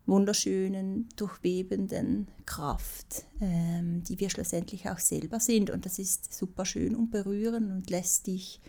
wunderschönen, 0.05 1.07
durchwebenden 1.15 2.27
Kraft, 2.45 3.25
ähm, 3.41 4.03
die 4.03 4.19
wir 4.19 4.29
schlussendlich 4.29 4.89
auch 4.89 4.99
selber 4.99 5.39
sind. 5.39 5.69
Und 5.69 5.85
das 5.85 5.99
ist 5.99 6.33
super 6.33 6.65
schön 6.65 6.95
und 6.95 7.11
berührend 7.11 7.71
und 7.71 7.89
lässt 7.89 8.27
dich 8.27 8.59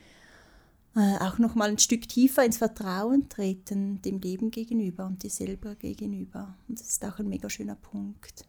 äh, 0.96 1.16
auch 1.18 1.38
noch 1.38 1.54
mal 1.56 1.70
ein 1.70 1.78
Stück 1.78 2.08
tiefer 2.08 2.44
ins 2.44 2.58
Vertrauen 2.58 3.28
treten 3.28 4.00
dem 4.02 4.20
Leben 4.20 4.50
gegenüber 4.50 5.06
und 5.06 5.22
dir 5.24 5.30
selber 5.30 5.74
gegenüber. 5.74 6.56
Und 6.68 6.78
das 6.78 6.88
ist 6.88 7.04
auch 7.04 7.18
ein 7.18 7.28
mega 7.28 7.50
schöner 7.50 7.74
Punkt. 7.74 8.44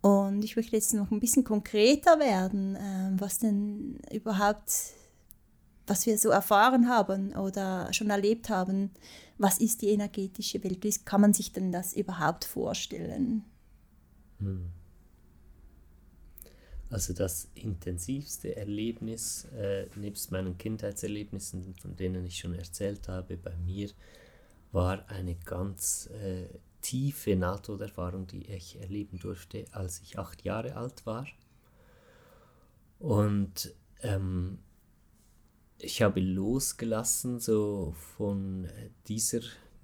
Und 0.00 0.44
ich 0.44 0.56
möchte 0.56 0.76
jetzt 0.76 0.94
noch 0.94 1.10
ein 1.10 1.20
bisschen 1.20 1.44
konkreter 1.44 2.18
werden, 2.18 2.76
äh, 2.76 3.20
was 3.20 3.38
denn 3.38 3.98
überhaupt, 4.10 4.72
was 5.86 6.06
wir 6.06 6.18
so 6.18 6.30
erfahren 6.30 6.88
haben 6.88 7.34
oder 7.34 7.92
schon 7.92 8.10
erlebt 8.10 8.48
haben, 8.48 8.90
was 9.38 9.58
ist 9.58 9.82
die 9.82 9.90
energetische 9.90 10.62
Welt? 10.64 10.82
Wie 10.82 10.92
kann 11.04 11.20
man 11.20 11.32
sich 11.32 11.52
denn 11.52 11.72
das 11.72 11.94
überhaupt 11.94 12.44
vorstellen? 12.44 13.44
Hm. 14.38 14.70
Also 16.88 17.12
das 17.12 17.48
intensivste 17.54 18.56
Erlebnis, 18.56 19.46
äh, 19.56 19.86
nebst 19.96 20.30
meinen 20.30 20.56
Kindheitserlebnissen, 20.56 21.74
von 21.80 21.96
denen 21.96 22.24
ich 22.26 22.38
schon 22.38 22.54
erzählt 22.54 23.08
habe, 23.08 23.36
bei 23.36 23.56
mir 23.56 23.90
war 24.70 25.08
eine 25.08 25.34
ganz 25.34 26.08
äh, 26.22 26.46
tiefe 26.82 27.34
Nahtoderfahrung, 27.34 28.28
die 28.28 28.46
ich 28.46 28.80
erleben 28.80 29.18
durfte, 29.18 29.64
als 29.72 30.00
ich 30.00 30.18
acht 30.18 30.44
Jahre 30.44 30.76
alt 30.76 31.04
war. 31.06 31.26
Und 33.00 33.74
ähm, 34.02 34.58
ich 35.78 36.02
habe 36.02 36.20
losgelassen 36.20 37.38
so 37.38 37.94
von 38.16 38.68
dieser 39.08 39.40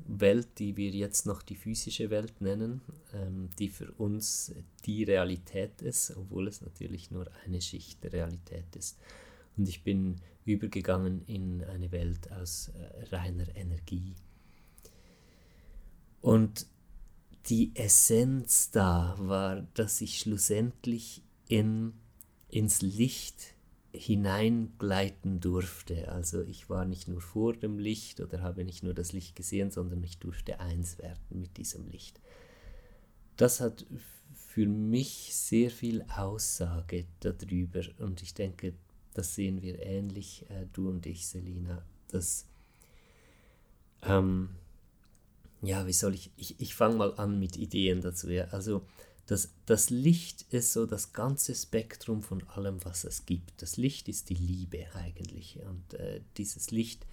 Welt, 0.07 0.59
die 0.59 0.77
wir 0.77 0.91
jetzt 0.91 1.27
noch 1.27 1.43
die 1.43 1.55
physische 1.55 2.11
Welt 2.11 2.41
nennen, 2.41 2.81
ähm, 3.13 3.51
die 3.59 3.69
für 3.69 3.93
uns 3.93 4.53
die 4.85 5.05
Realität 5.05 5.81
ist, 5.83 6.17
obwohl 6.17 6.49
es 6.49 6.61
natürlich 6.61 7.11
nur 7.11 7.31
eine 7.45 7.61
Schicht 7.61 8.03
der 8.03 8.13
Realität 8.13 8.75
ist. 8.75 8.99
Und 9.57 9.69
ich 9.69 9.83
bin 9.83 10.17
übergegangen 10.45 11.23
in 11.27 11.63
eine 11.65 11.93
Welt 11.93 12.33
aus 12.33 12.69
äh, 12.69 13.15
reiner 13.15 13.55
Energie. 13.55 14.15
Und 16.21 16.67
die 17.47 17.73
Essenz 17.75 18.71
da 18.71 19.17
war, 19.19 19.63
dass 19.75 20.01
ich 20.01 20.19
schlussendlich 20.19 21.23
in, 21.49 21.93
ins 22.49 22.83
Licht 22.83 23.52
hineingleiten 23.93 25.41
durfte. 25.41 26.11
Also 26.11 26.43
ich 26.43 26.71
war 26.71 26.85
nicht 26.85 27.09
nur 27.09 27.21
vor 27.21 27.55
dem 27.55 27.79
Licht 27.79 28.21
oder 28.21 28.41
habe 28.41 28.65
nicht 28.65 28.83
nur 28.83 28.95
das 28.95 29.13
Licht 29.13 29.37
gesehen, 29.37 29.71
sondern 29.71 30.03
ich 30.03 30.19
durfte 30.19 30.61
eins 30.61 30.99
werden 30.99 31.41
mit 31.41 31.57
diesem 31.59 31.87
Licht. 31.89 32.21
Das 33.37 33.61
hat 33.61 33.87
für 34.35 34.67
mich 34.67 35.35
sehr 35.35 35.71
viel 35.71 36.05
Aussage 36.15 37.07
darüber 37.21 37.83
und 37.99 38.23
ich 38.23 38.35
denke, 38.35 38.75
das 39.15 39.35
sehen 39.35 39.63
wir 39.63 39.81
ähnlich, 39.81 40.47
äh, 40.49 40.67
du 40.73 40.89
und 40.89 41.07
ich, 41.07 41.27
Selina, 41.27 41.85
dass, 42.09 42.47
ähm, 44.03 44.51
ja, 45.63 45.87
wie 45.87 45.93
soll 45.93 46.15
ich, 46.15 46.31
ich, 46.37 46.61
ich 46.61 46.75
fange 46.75 46.97
mal 46.97 47.15
an 47.19 47.39
mit 47.39 47.57
Ideen 47.57 48.01
dazu. 48.01 48.31
Ja. 48.31 48.45
Also 48.47 48.83
das, 49.27 49.53
das 49.67 49.91
Licht 49.91 50.43
ist 50.53 50.73
so 50.73 50.87
das 50.87 51.13
ganze 51.13 51.55
Spektrum 51.55 52.23
von 52.23 52.47
allem, 52.49 52.85
was 52.85 53.05
es 53.05 53.25
gibt. 53.25 53.63
Das 53.63 53.77
Licht 53.77 54.09
ist 54.09 54.31
die 54.31 54.35
Liebe 54.35 54.87
eigentlich. 54.95 55.61
Und 55.69 55.95
äh, 55.95 56.21
dieses 56.37 56.71
Licht, 56.71 57.07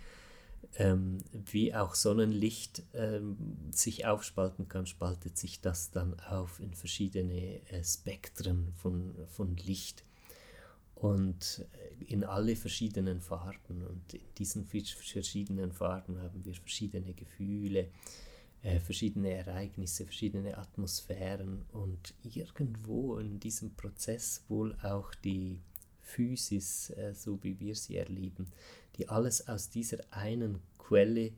ähm, 0.76 1.19
wie 1.32 1.74
auch 1.74 1.95
Sonnenlicht 1.95 2.84
ähm, 2.93 3.38
sich 3.72 4.06
aufspalten 4.06 4.67
kann, 4.67 4.88
spaltet 4.88 5.38
sich 5.38 5.62
das 5.62 5.91
dann 5.91 6.19
auf 6.22 6.60
in 6.60 6.74
verschiedene 6.74 7.62
äh, 7.69 7.84
Spektren 7.84 8.74
von, 8.76 9.15
von 9.28 9.56
Licht 9.58 10.04
und 10.95 11.65
äh, 11.74 12.04
in 12.06 12.24
alle 12.24 12.56
verschiedenen 12.56 13.22
Farben. 13.22 13.86
Und 13.86 14.15
in 14.15 14.22
diesen 14.38 14.65
verschiedenen 14.65 15.72
Farben 15.72 16.19
haben 16.22 16.43
wir 16.43 16.56
verschiedene 16.56 17.13
Gefühle, 17.13 17.89
äh, 18.62 18.80
verschiedene 18.80 19.32
Ereignisse, 19.32 20.06
verschiedene 20.06 20.58
Atmosphären 20.58 21.65
und 21.72 22.13
irgendwo 22.24 23.17
in 23.17 23.39
diesem 23.39 23.74
Prozess 23.76 24.43
wohl 24.50 24.76
auch 24.84 25.13
die 25.15 25.62
Physis, 26.02 26.89
äh, 26.91 27.13
so 27.13 27.41
wie 27.43 27.60
wir 27.60 27.76
sie 27.76 27.98
erleben, 27.98 28.48
die 28.98 29.08
alles 29.08 29.48
aus 29.48 29.69
dieser 29.69 30.00
einen 30.12 30.60
Quelle 30.78 31.32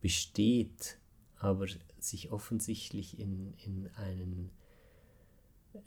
besteht, 0.00 0.98
aber 1.36 1.66
sich 1.98 2.30
offensichtlich 2.30 3.18
in, 3.18 3.54
in 3.64 3.90
einen 3.96 4.50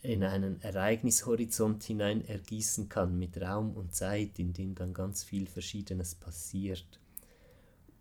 in 0.01 0.23
einen 0.23 0.61
Ereignishorizont 0.61 1.83
hinein 1.83 2.25
ergießen 2.25 2.87
kann 2.87 3.19
mit 3.19 3.41
Raum 3.41 3.75
und 3.75 3.93
Zeit, 3.93 4.39
in 4.39 4.53
dem 4.53 4.75
dann 4.75 4.93
ganz 4.93 5.25
viel 5.25 5.45
Verschiedenes 5.45 6.15
passiert. 6.15 7.01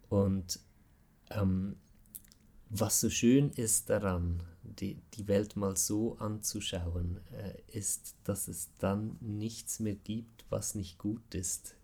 Und 0.08 0.60
ähm, 1.30 1.76
was 2.74 3.00
so 3.00 3.10
schön 3.10 3.50
ist 3.50 3.90
daran, 3.90 4.42
die, 4.62 4.96
die 5.14 5.28
Welt 5.28 5.56
mal 5.56 5.76
so 5.76 6.16
anzuschauen, 6.18 7.20
äh, 7.32 7.78
ist, 7.78 8.16
dass 8.24 8.48
es 8.48 8.70
dann 8.78 9.18
nichts 9.20 9.78
mehr 9.78 9.94
gibt, 9.94 10.46
was 10.48 10.74
nicht 10.74 10.98
gut 10.98 11.34
ist. 11.34 11.74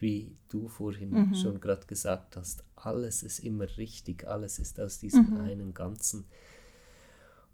Wie 0.00 0.36
du 0.48 0.66
vorhin 0.66 1.10
mhm. 1.10 1.34
schon 1.34 1.60
gerade 1.60 1.86
gesagt 1.86 2.36
hast, 2.36 2.64
alles 2.74 3.22
ist 3.22 3.38
immer 3.38 3.66
richtig, 3.76 4.26
alles 4.26 4.58
ist 4.58 4.80
aus 4.80 4.98
diesem 4.98 5.30
mhm. 5.30 5.40
einen 5.42 5.74
Ganzen. 5.74 6.24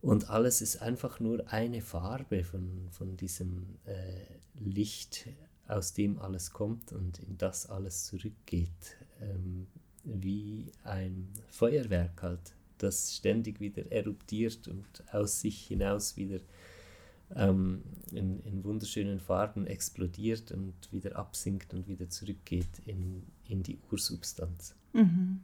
Und 0.00 0.30
alles 0.30 0.62
ist 0.62 0.80
einfach 0.80 1.20
nur 1.20 1.52
eine 1.52 1.82
Farbe 1.82 2.42
von, 2.42 2.88
von 2.90 3.16
diesem 3.16 3.76
äh, 3.84 4.22
Licht, 4.54 5.28
aus 5.66 5.92
dem 5.92 6.18
alles 6.20 6.52
kommt 6.52 6.92
und 6.92 7.18
in 7.18 7.36
das 7.36 7.66
alles 7.66 8.04
zurückgeht. 8.04 8.96
Ähm, 9.20 9.66
wie 10.06 10.70
ein 10.84 11.28
Feuerwerk 11.50 12.22
halt, 12.22 12.54
das 12.78 13.14
ständig 13.16 13.60
wieder 13.60 13.90
eruptiert 13.90 14.68
und 14.68 14.86
aus 15.12 15.40
sich 15.40 15.66
hinaus 15.66 16.16
wieder 16.16 16.40
ähm, 17.34 17.82
in, 18.12 18.40
in, 18.44 18.64
wunderschönen 18.64 19.18
Farben 19.18 19.66
explodiert 19.66 20.52
und 20.52 20.74
wieder 20.92 21.16
absinkt 21.16 21.74
und 21.74 21.88
wieder 21.88 22.08
zurückgeht 22.08 22.80
in, 22.84 23.24
in 23.48 23.62
die 23.62 23.78
Ursubstanz. 23.90 24.76
Mhm. 24.92 25.40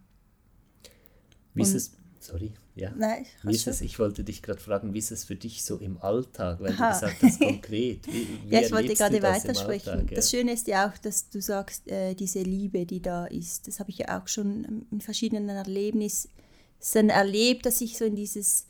Wie 1.55 1.63
ist 1.63 1.75
es 1.75 1.97
Sorry, 2.23 2.53
ja. 2.77 2.93
Nein, 2.97 3.27
wie 3.43 3.53
ist 3.53 3.67
es, 3.67 3.81
ich 3.81 3.99
wollte 3.99 4.23
dich 4.23 4.43
gerade 4.43 4.61
fragen, 4.61 4.95
wie 4.95 4.99
ist 4.99 5.11
es 5.11 5.25
für 5.25 5.35
dich 5.35 5.65
so 5.65 5.79
im 5.79 6.01
Alltag, 6.01 6.61
weil 6.61 6.71
Aha. 6.71 6.89
du 6.89 6.95
gesagt 6.95 7.23
hast, 7.23 7.41
konkret. 7.41 8.07
Wie, 8.07 8.29
wie 8.47 8.55
ja, 8.55 8.61
ich 8.61 8.71
wollte 8.71 8.95
gerade 8.95 9.21
weitersprechen. 9.21 9.89
Alltag, 9.91 10.11
ja? 10.13 10.17
Das 10.17 10.31
Schöne 10.31 10.53
ist 10.53 10.69
ja 10.69 10.89
auch, 10.89 10.97
dass 10.99 11.29
du 11.31 11.41
sagst, 11.41 11.91
äh, 11.91 12.15
diese 12.15 12.43
Liebe, 12.43 12.87
die 12.87 13.03
da 13.03 13.27
ist. 13.27 13.67
Das 13.67 13.81
habe 13.81 13.91
ich 13.91 13.99
ja 13.99 14.21
auch 14.21 14.29
schon 14.29 14.87
in 14.93 15.01
verschiedenen 15.01 15.49
Erlebnissen 15.49 16.31
erlebt, 17.11 17.67
dass 17.67 17.81
ich 17.81 17.99
so 17.99 18.05
in 18.05 18.15
dieses 18.15 18.69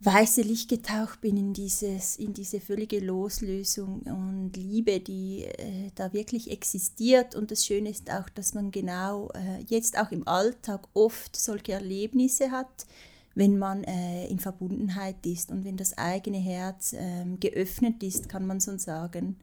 weiße 0.00 0.42
Licht 0.42 0.68
getaucht 0.68 1.20
bin 1.20 1.36
in, 1.36 1.52
dieses, 1.52 2.16
in 2.16 2.32
diese 2.32 2.60
völlige 2.60 3.00
Loslösung 3.00 4.02
und 4.02 4.56
Liebe, 4.56 5.00
die 5.00 5.44
äh, 5.44 5.90
da 5.96 6.12
wirklich 6.12 6.50
existiert. 6.50 7.34
Und 7.34 7.50
das 7.50 7.66
Schöne 7.66 7.90
ist 7.90 8.10
auch, 8.10 8.28
dass 8.28 8.54
man 8.54 8.70
genau 8.70 9.28
äh, 9.30 9.62
jetzt 9.66 9.98
auch 9.98 10.12
im 10.12 10.26
Alltag 10.28 10.86
oft 10.94 11.34
solche 11.36 11.72
Erlebnisse 11.72 12.52
hat, 12.52 12.86
wenn 13.34 13.58
man 13.58 13.82
äh, 13.84 14.28
in 14.28 14.38
Verbundenheit 14.38 15.26
ist 15.26 15.50
und 15.50 15.64
wenn 15.64 15.76
das 15.76 15.98
eigene 15.98 16.38
Herz 16.38 16.94
ähm, 16.96 17.40
geöffnet 17.40 18.02
ist, 18.02 18.28
kann 18.28 18.46
man 18.46 18.60
so 18.60 18.76
sagen. 18.78 19.36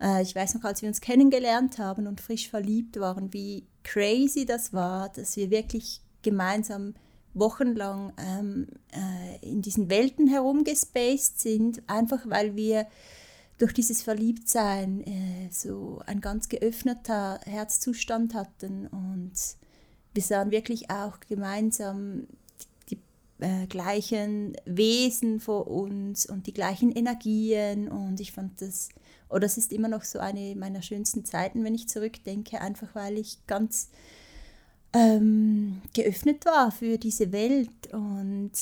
Äh, 0.00 0.22
ich 0.22 0.34
weiß 0.34 0.54
noch, 0.54 0.64
als 0.64 0.82
wir 0.82 0.88
uns 0.88 1.00
kennengelernt 1.00 1.78
haben 1.78 2.06
und 2.06 2.20
frisch 2.20 2.48
verliebt 2.48 2.98
waren, 2.98 3.32
wie 3.32 3.64
crazy 3.84 4.44
das 4.44 4.72
war, 4.72 5.08
dass 5.10 5.36
wir 5.36 5.50
wirklich 5.50 6.00
gemeinsam 6.22 6.94
wochenlang 7.38 8.12
ähm, 8.18 8.68
äh, 8.92 9.46
in 9.46 9.62
diesen 9.62 9.90
Welten 9.90 10.26
herumgespaced 10.26 11.40
sind, 11.40 11.82
einfach 11.86 12.20
weil 12.28 12.56
wir 12.56 12.86
durch 13.58 13.72
dieses 13.72 14.02
Verliebtsein 14.02 15.04
äh, 15.04 15.48
so 15.50 16.00
ein 16.06 16.20
ganz 16.20 16.48
geöffneter 16.48 17.40
Herzzustand 17.44 18.34
hatten. 18.34 18.86
Und 18.86 19.32
wir 20.14 20.22
sahen 20.22 20.50
wirklich 20.50 20.90
auch 20.90 21.18
gemeinsam 21.28 22.28
die 22.88 22.98
äh, 23.40 23.66
gleichen 23.66 24.56
Wesen 24.64 25.40
vor 25.40 25.66
uns 25.66 26.24
und 26.24 26.46
die 26.46 26.54
gleichen 26.54 26.92
Energien. 26.92 27.88
Und 27.88 28.20
ich 28.20 28.32
fand 28.32 28.60
das, 28.62 28.90
oder 29.28 29.46
es 29.46 29.58
ist 29.58 29.72
immer 29.72 29.88
noch 29.88 30.04
so 30.04 30.20
eine 30.20 30.54
meiner 30.54 30.82
schönsten 30.82 31.24
Zeiten, 31.24 31.64
wenn 31.64 31.74
ich 31.74 31.88
zurückdenke, 31.88 32.60
einfach 32.60 32.94
weil 32.94 33.18
ich 33.18 33.44
ganz 33.48 33.90
ähm, 34.92 35.82
geöffnet 35.94 36.44
war 36.46 36.70
für 36.70 36.98
diese 36.98 37.32
Welt. 37.32 37.92
Und 37.92 38.52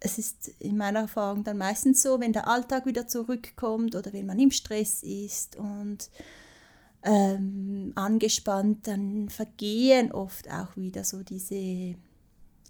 es 0.00 0.18
ist 0.18 0.48
in 0.58 0.76
meiner 0.76 1.00
Erfahrung 1.00 1.44
dann 1.44 1.58
meistens 1.58 2.02
so, 2.02 2.20
wenn 2.20 2.32
der 2.32 2.48
Alltag 2.48 2.86
wieder 2.86 3.06
zurückkommt 3.06 3.94
oder 3.94 4.12
wenn 4.12 4.26
man 4.26 4.38
im 4.38 4.50
Stress 4.50 5.02
ist 5.02 5.56
und 5.56 6.10
ähm, 7.02 7.92
angespannt, 7.94 8.86
dann 8.86 9.28
vergehen 9.28 10.12
oft 10.12 10.50
auch 10.50 10.76
wieder 10.76 11.04
so 11.04 11.22
diese, 11.22 11.94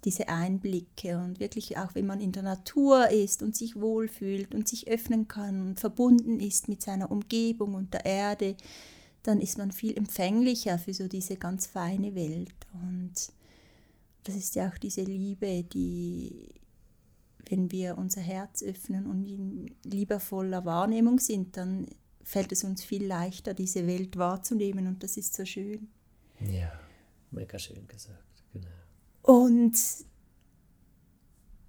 diese 0.03 0.27
Einblicke. 0.27 1.17
Und 1.17 1.39
wirklich 1.39 1.77
auch, 1.77 1.95
wenn 1.95 2.05
man 2.05 2.21
in 2.21 2.31
der 2.31 2.43
Natur 2.43 3.09
ist 3.09 3.43
und 3.43 3.55
sich 3.55 3.79
wohlfühlt 3.79 4.53
und 4.53 4.67
sich 4.67 4.89
öffnen 4.89 5.27
kann 5.27 5.61
und 5.61 5.79
verbunden 5.79 6.39
ist 6.39 6.67
mit 6.67 6.81
seiner 6.81 7.11
Umgebung 7.11 7.75
und 7.75 7.93
der 7.93 8.05
Erde, 8.05 8.55
dann 9.23 9.39
ist 9.39 9.57
man 9.57 9.71
viel 9.71 9.97
empfänglicher 9.97 10.79
für 10.79 10.93
so 10.93 11.07
diese 11.07 11.37
ganz 11.37 11.67
feine 11.67 12.15
Welt. 12.15 12.55
Und 12.73 13.13
das 14.23 14.35
ist 14.35 14.55
ja 14.55 14.69
auch 14.69 14.77
diese 14.77 15.03
Liebe, 15.03 15.63
die, 15.63 16.49
wenn 17.49 17.71
wir 17.71 17.97
unser 17.97 18.21
Herz 18.21 18.63
öffnen 18.63 19.07
und 19.07 19.25
in 19.25 19.75
liebevoller 19.83 20.65
Wahrnehmung 20.65 21.19
sind, 21.19 21.57
dann 21.57 21.87
fällt 22.23 22.51
es 22.51 22.63
uns 22.63 22.83
viel 22.83 23.05
leichter, 23.05 23.53
diese 23.53 23.87
Welt 23.87 24.17
wahrzunehmen 24.17 24.87
und 24.87 25.03
das 25.03 25.17
ist 25.17 25.33
so 25.33 25.45
schön. 25.45 25.89
Ja, 26.39 26.71
mega 27.31 27.57
schön 27.59 27.87
gesagt, 27.87 28.43
genau. 28.53 28.67
Und 29.21 29.75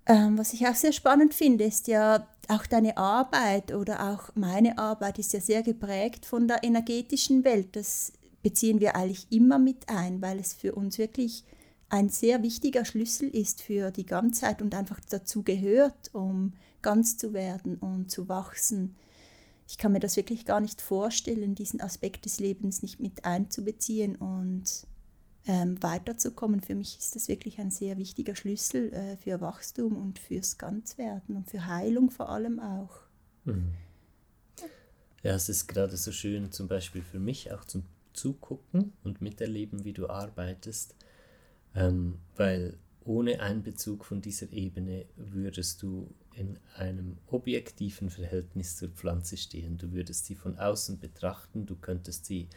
ähm, 0.07 0.39
was 0.39 0.53
ich 0.53 0.67
auch 0.67 0.75
sehr 0.75 0.93
spannend 0.93 1.35
finde, 1.35 1.65
ist 1.65 1.89
ja 1.89 2.27
auch 2.49 2.67
deine 2.67 2.97
Arbeit 2.97 3.73
oder 3.73 4.13
auch 4.13 4.35
meine 4.35 4.79
Arbeit 4.79 5.19
ist 5.19 5.33
ja 5.33 5.41
sehr 5.41 5.63
geprägt 5.63 6.27
von 6.27 6.49
der 6.49 6.65
energetischen 6.65 7.45
Welt. 7.45 7.77
Das 7.77 8.13
beziehen 8.43 8.81
wir 8.81 8.97
eigentlich 8.97 9.27
immer 9.31 9.59
mit 9.59 9.89
ein, 9.89 10.21
weil 10.21 10.39
es 10.39 10.53
für 10.53 10.75
uns 10.75 10.99
wirklich 10.99 11.45
ein 11.89 12.09
sehr 12.09 12.43
wichtiger 12.43 12.85
Schlüssel 12.85 13.29
ist 13.29 13.63
für 13.63 13.91
die 13.91 14.07
Ganzheit 14.07 14.63
und 14.63 14.75
einfach 14.75 14.99
dazu 15.09 15.43
gehört, 15.43 16.13
um 16.13 16.55
ganz 16.81 17.17
zu 17.17 17.33
werden 17.33 17.77
und 17.77 18.11
zu 18.11 18.29
wachsen 18.29 18.97
ich 19.73 19.79
kann 19.79 19.93
mir 19.93 20.01
das 20.01 20.17
wirklich 20.17 20.45
gar 20.45 20.61
nicht 20.61 20.83
vorstellen, 20.83 21.55
diesen 21.55 21.81
Aspekt 21.81 22.27
des 22.27 22.41
Lebens 22.41 22.83
nicht 22.83 23.01
mit 23.01 23.25
einzubeziehen 23.25 24.17
und 24.17 24.65
ähm, 25.47 25.83
weiterzukommen. 25.83 26.61
Für 26.61 26.75
mich 26.75 26.99
ist 26.99 27.17
das 27.17 27.29
wirklich 27.29 27.59
ein 27.59 27.71
sehr 27.71 27.99
wichtiger 27.99 28.37
Schlüssel 28.37 28.93
äh, 28.93 29.17
für 29.17 29.41
Wachstum 29.41 29.97
und 29.97 30.19
fürs 30.19 30.59
Ganzwerden 30.59 31.37
und 31.37 31.51
für 31.51 31.67
Heilung 31.67 32.11
vor 32.11 32.29
allem 32.29 32.61
auch. 32.61 33.01
Mhm. 33.45 33.73
Ja, 35.23 35.35
es 35.35 35.49
ist 35.49 35.69
gerade 35.69 35.97
so 35.97 36.11
schön, 36.11 36.51
zum 36.51 36.67
Beispiel 36.67 37.03
für 37.03 37.21
mich 37.21 37.53
auch 37.53 37.65
zum 37.65 37.85
Zugucken 38.13 38.93
und 39.05 39.23
miterleben, 39.23 39.85
wie 39.85 39.93
du 39.93 40.09
arbeitest, 40.09 40.95
ähm, 41.75 42.19
weil 42.37 42.77
ohne 43.05 43.41
Einbezug 43.41 44.05
von 44.05 44.21
dieser 44.21 44.53
Ebene 44.53 45.07
würdest 45.17 45.83
du 45.83 46.13
in 46.35 46.59
einem 46.77 47.19
objektiven 47.27 48.11
Verhältnis 48.11 48.77
zur 48.77 48.91
Pflanze 48.91 49.37
stehen. 49.37 49.79
Du 49.79 49.93
würdest 49.93 50.27
sie 50.27 50.35
von 50.35 50.59
außen 50.59 50.99
betrachten, 50.99 51.67
du 51.67 51.77
könntest 51.77 52.27
sie 52.27 52.49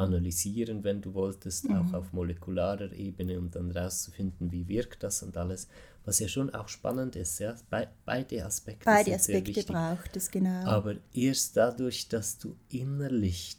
analysieren, 0.00 0.82
wenn 0.82 1.00
du 1.00 1.14
wolltest, 1.14 1.68
mhm. 1.68 1.76
auch 1.76 1.92
auf 1.92 2.12
molekularer 2.12 2.92
Ebene, 2.92 3.38
um 3.38 3.50
dann 3.50 3.70
rauszufinden, 3.70 4.50
wie 4.50 4.66
wirkt 4.66 5.02
das 5.02 5.22
und 5.22 5.36
alles. 5.36 5.68
Was 6.04 6.18
ja 6.18 6.28
schon 6.28 6.50
auch 6.54 6.68
spannend 6.68 7.14
ist, 7.14 7.38
ja, 7.38 7.54
Be 7.68 7.86
beide 8.06 8.44
Aspekte. 8.44 8.86
Beide 8.86 9.14
Aspekte 9.14 9.62
braucht 9.64 10.16
es, 10.16 10.30
genau. 10.30 10.64
Aber 10.64 10.96
erst 11.12 11.56
dadurch, 11.56 12.08
dass 12.08 12.38
du 12.38 12.56
innerlich 12.70 13.58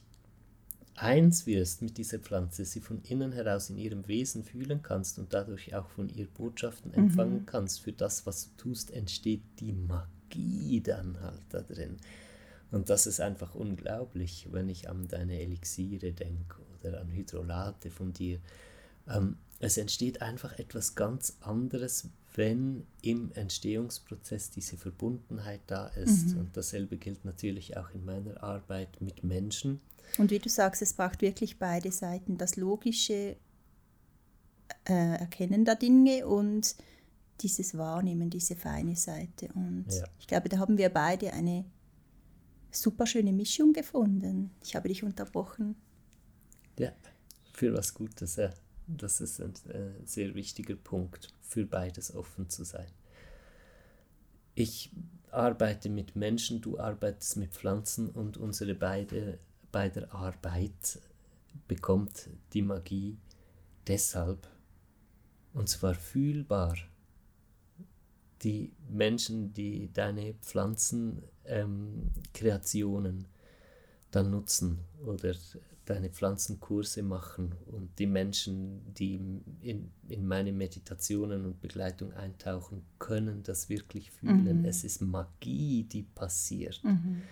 eins 0.96 1.46
wirst 1.46 1.82
mit 1.82 1.98
dieser 1.98 2.20
Pflanze, 2.20 2.66
sie 2.66 2.82
von 2.82 3.02
innen 3.04 3.32
heraus 3.32 3.70
in 3.70 3.78
ihrem 3.78 4.08
Wesen 4.08 4.44
fühlen 4.44 4.82
kannst 4.82 5.20
und 5.20 5.34
dadurch 5.34 5.74
auch 5.76 5.88
von 5.90 6.10
ihr 6.10 6.28
Botschaften 6.28 6.94
empfangen 6.94 7.42
mhm. 7.42 7.46
kannst 7.46 7.82
für 7.82 7.94
das, 7.94 8.26
was 8.26 8.46
du 8.46 8.70
tust, 8.70 8.92
entsteht 8.92 9.44
die 9.60 9.74
Magie 9.74 10.82
dann 10.82 11.20
halt 11.22 11.42
da 11.50 11.62
drin. 11.62 11.98
Und 12.72 12.90
das 12.90 13.06
ist 13.06 13.20
einfach 13.20 13.54
unglaublich, 13.54 14.48
wenn 14.52 14.70
ich 14.70 14.90
an 14.90 15.08
deine 15.08 15.40
Elixiere 15.42 16.14
denke 16.14 16.58
oder 16.80 17.02
an 17.02 17.12
Hydrolate 17.12 17.92
von 17.92 18.14
dir. 18.14 18.40
Ähm, 19.08 19.38
es 19.60 19.78
entsteht 19.78 20.22
einfach 20.22 20.58
etwas 20.58 20.96
ganz 20.96 21.38
anderes, 21.42 22.10
wenn 22.34 22.88
im 23.02 23.32
Entstehungsprozess 23.34 24.50
diese 24.50 24.78
Verbundenheit 24.78 25.62
da 25.68 25.88
ist. 25.88 26.34
Mhm. 26.34 26.40
Und 26.40 26.58
dasselbe 26.58 26.98
gilt 26.98 27.26
natürlich 27.26 27.78
auch 27.78 27.92
in 27.94 28.06
meiner 28.06 28.42
Arbeit 28.42 29.02
mit 29.02 29.24
Menschen. 29.24 29.82
Und 30.18 30.32
wie 30.32 30.40
du 30.40 30.50
sagst, 30.50 30.82
es 30.82 30.94
braucht 30.94 31.22
wirklich 31.22 31.60
beide 31.60 31.92
Seiten, 31.92 32.38
das 32.38 32.56
logische 32.56 33.36
äh, 34.86 35.16
Erkennen 35.18 35.66
der 35.66 35.76
Dinge 35.76 36.26
und 36.26 36.76
dieses 37.42 37.78
Wahrnehmen, 37.78 38.30
diese 38.30 38.56
feine 38.56 38.96
Seite. 38.96 39.50
Und 39.54 39.88
ja. 39.90 40.06
ich 40.20 40.28
glaube, 40.28 40.50
da 40.50 40.58
haben 40.58 40.78
wir 40.78 40.90
beide 40.90 41.34
eine 41.34 41.66
super 42.72 43.06
schöne 43.06 43.34
Mischung 43.34 43.74
gefunden. 43.74 44.52
Ich 44.64 44.76
habe 44.76 44.88
dich 44.88 45.04
unterbrochen. 45.04 45.76
Ja, 46.78 46.92
für 47.54 47.74
was 47.74 47.94
Gutes, 47.94 48.38
ja. 48.38 48.52
Das 48.88 49.22
ist 49.22 49.40
ein 49.40 49.54
äh, 49.70 50.06
sehr 50.06 50.34
wichtiger 50.36 50.76
Punkt, 50.76 51.34
für 51.42 51.66
beides 51.66 52.14
offen 52.14 52.50
zu 52.50 52.64
sein. 52.64 52.92
Ich 54.56 54.92
arbeite 55.30 55.90
mit 55.90 56.16
Menschen, 56.16 56.62
du 56.62 56.78
arbeitest 56.78 57.38
mit 57.38 57.52
Pflanzen 57.52 58.10
und 58.10 58.38
unsere 58.38 58.76
beide, 58.76 59.40
beider 59.72 60.14
Arbeit 60.14 61.00
bekommt 61.68 62.30
die 62.54 62.62
Magie 62.62 63.18
deshalb, 63.88 64.48
und 65.54 65.70
zwar 65.70 65.96
fühlbar. 65.96 66.76
Die 68.44 68.74
Menschen, 68.90 69.54
die 69.54 69.92
deine 69.94 70.34
Pflanzenkreationen 70.36 73.18
ähm, 73.18 73.26
dann 74.12 74.32
nutzen 74.32 74.80
oder 75.06 75.34
deine 75.86 76.10
Pflanzenkurse 76.10 77.02
machen 77.02 77.56
und 77.66 77.98
die 77.98 78.06
Menschen, 78.06 78.94
die 78.94 79.16
in, 79.62 79.92
in 80.08 80.26
meine 80.26 80.54
Meditationen 80.54 81.46
und 81.46 81.60
Begleitung 81.60 82.14
eintauchen, 82.14 82.84
können 83.00 83.44
das 83.44 83.70
wirklich 83.70 84.12
fühlen. 84.12 84.60
Mhm. 84.60 84.66
Es 84.66 84.84
ist 84.84 85.02
Magie, 85.02 85.84
die 85.84 86.04
passiert, 86.04 86.84
mhm. 86.84 87.24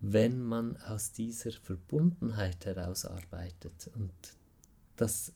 wenn 0.00 0.42
man 0.42 0.76
aus 0.78 1.12
dieser 1.12 1.52
Verbundenheit 1.52 2.64
herausarbeitet. 2.64 3.90
Und 3.94 4.12
das, 4.96 5.32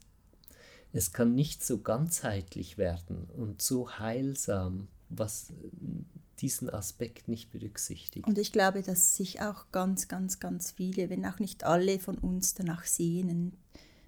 es 0.93 1.13
kann 1.13 1.35
nicht 1.35 1.65
so 1.65 1.79
ganzheitlich 1.79 2.79
werden 2.79 3.29
und 3.37 3.61
so 3.61 3.99
heilsam, 3.99 4.89
was 5.09 5.53
diesen 6.41 6.71
Aspekt 6.71 7.29
nicht 7.29 7.51
berücksichtigt. 7.51 8.27
Und 8.27 8.39
ich 8.39 8.53
glaube, 8.53 8.83
dass 8.83 9.17
sich 9.17 9.41
auch 9.41 9.67
ganz, 9.73 10.09
ganz, 10.09 10.39
ganz 10.39 10.71
viele, 10.71 11.11
wenn 11.11 11.27
auch 11.27 11.39
nicht 11.39 11.65
alle 11.65 11.99
von 11.99 12.17
uns 12.17 12.55
danach 12.55 12.85
sehnen, 12.85 13.57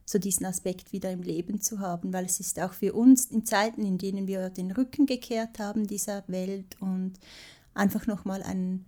so 0.04 0.18
diesen 0.18 0.46
Aspekt 0.46 0.92
wieder 0.92 1.10
im 1.10 1.22
Leben 1.22 1.60
zu 1.60 1.78
haben, 1.78 2.12
weil 2.12 2.24
es 2.24 2.40
ist 2.40 2.58
auch 2.60 2.72
für 2.72 2.92
uns 2.94 3.26
in 3.26 3.44
Zeiten, 3.44 3.84
in 3.84 3.98
denen 3.98 4.26
wir 4.26 4.50
den 4.50 4.70
Rücken 4.72 5.06
gekehrt 5.06 5.58
haben 5.58 5.86
dieser 5.86 6.24
Welt 6.26 6.76
und 6.80 7.14
einfach 7.74 8.06
nochmal 8.06 8.42
ein 8.42 8.84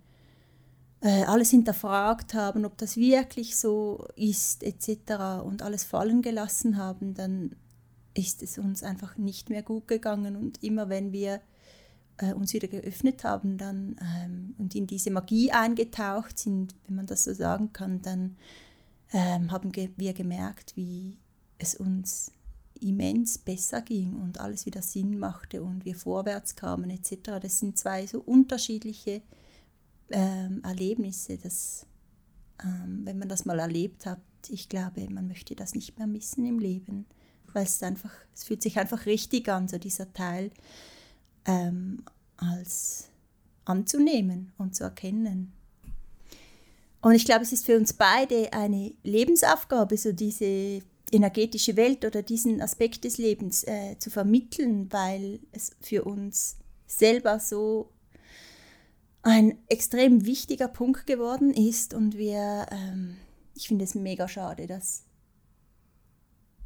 äh, 1.01 1.23
alles 1.23 1.49
hinterfragt 1.49 2.33
haben, 2.33 2.65
ob 2.65 2.77
das 2.77 2.95
wirklich 2.95 3.57
so 3.57 4.07
ist 4.15 4.63
etc. 4.63 5.43
und 5.43 5.61
alles 5.61 5.83
fallen 5.83 6.21
gelassen 6.21 6.77
haben, 6.77 7.13
dann 7.13 7.55
ist 8.13 8.41
es 8.41 8.57
uns 8.57 8.83
einfach 8.83 9.17
nicht 9.17 9.49
mehr 9.49 9.63
gut 9.63 9.87
gegangen 9.87 10.35
und 10.35 10.63
immer 10.63 10.87
wenn 10.87 11.11
wir 11.11 11.41
äh, 12.17 12.33
uns 12.33 12.53
wieder 12.53 12.67
geöffnet 12.67 13.23
haben 13.23 13.57
dann, 13.57 13.95
ähm, 14.01 14.55
und 14.57 14.75
in 14.75 14.87
diese 14.87 15.11
Magie 15.11 15.51
eingetaucht 15.51 16.37
sind, 16.37 16.75
wenn 16.85 16.95
man 16.95 17.05
das 17.05 17.23
so 17.23 17.33
sagen 17.33 17.73
kann, 17.73 18.01
dann 18.01 18.37
ähm, 19.11 19.51
haben 19.51 19.71
ge 19.71 19.89
wir 19.97 20.13
gemerkt, 20.13 20.75
wie 20.75 21.17
es 21.57 21.75
uns 21.75 22.31
immens 22.79 23.37
besser 23.37 23.81
ging 23.81 24.15
und 24.15 24.39
alles 24.39 24.65
wieder 24.65 24.81
Sinn 24.81 25.17
machte 25.17 25.63
und 25.63 25.85
wir 25.85 25.95
vorwärts 25.95 26.55
kamen 26.55 26.89
etc. 26.89 27.39
Das 27.41 27.59
sind 27.59 27.77
zwei 27.77 28.05
so 28.05 28.19
unterschiedliche 28.19 29.21
ähm, 30.09 30.61
Erlebnisse, 30.63 31.37
dass 31.37 31.85
ähm, 32.63 33.01
wenn 33.05 33.19
man 33.19 33.29
das 33.29 33.45
mal 33.45 33.59
erlebt 33.59 34.05
hat, 34.05 34.19
ich 34.49 34.69
glaube, 34.69 35.09
man 35.09 35.27
möchte 35.27 35.55
das 35.55 35.73
nicht 35.75 35.97
mehr 35.97 36.07
missen 36.07 36.45
im 36.45 36.59
Leben, 36.59 37.05
weil 37.53 37.63
es 37.63 37.81
einfach, 37.81 38.11
es 38.33 38.43
fühlt 38.43 38.61
sich 38.61 38.77
einfach 38.77 39.05
richtig 39.05 39.47
an, 39.49 39.67
so 39.67 39.77
dieser 39.77 40.11
Teil 40.13 40.51
ähm, 41.45 42.03
als 42.37 43.09
anzunehmen 43.65 44.51
und 44.57 44.75
zu 44.75 44.83
erkennen. 44.83 45.53
Und 47.01 47.15
ich 47.15 47.25
glaube, 47.25 47.43
es 47.43 47.51
ist 47.51 47.65
für 47.65 47.77
uns 47.77 47.93
beide 47.93 48.51
eine 48.53 48.93
Lebensaufgabe, 49.03 49.97
so 49.97 50.13
diese 50.13 50.81
energetische 51.11 51.75
Welt 51.75 52.05
oder 52.05 52.23
diesen 52.23 52.61
Aspekt 52.61 53.03
des 53.03 53.17
Lebens 53.17 53.63
äh, 53.65 53.97
zu 53.99 54.09
vermitteln, 54.09 54.91
weil 54.91 55.39
es 55.51 55.71
für 55.81 56.05
uns 56.05 56.57
selber 56.87 57.39
so 57.39 57.89
ein 59.21 59.57
extrem 59.69 60.25
wichtiger 60.25 60.67
Punkt 60.67 61.07
geworden 61.07 61.53
ist 61.53 61.93
und 61.93 62.17
wir, 62.17 62.65
ähm, 62.71 63.17
ich 63.55 63.67
finde 63.67 63.85
es 63.85 63.95
mega 63.95 64.27
schade, 64.27 64.67
dass 64.67 65.03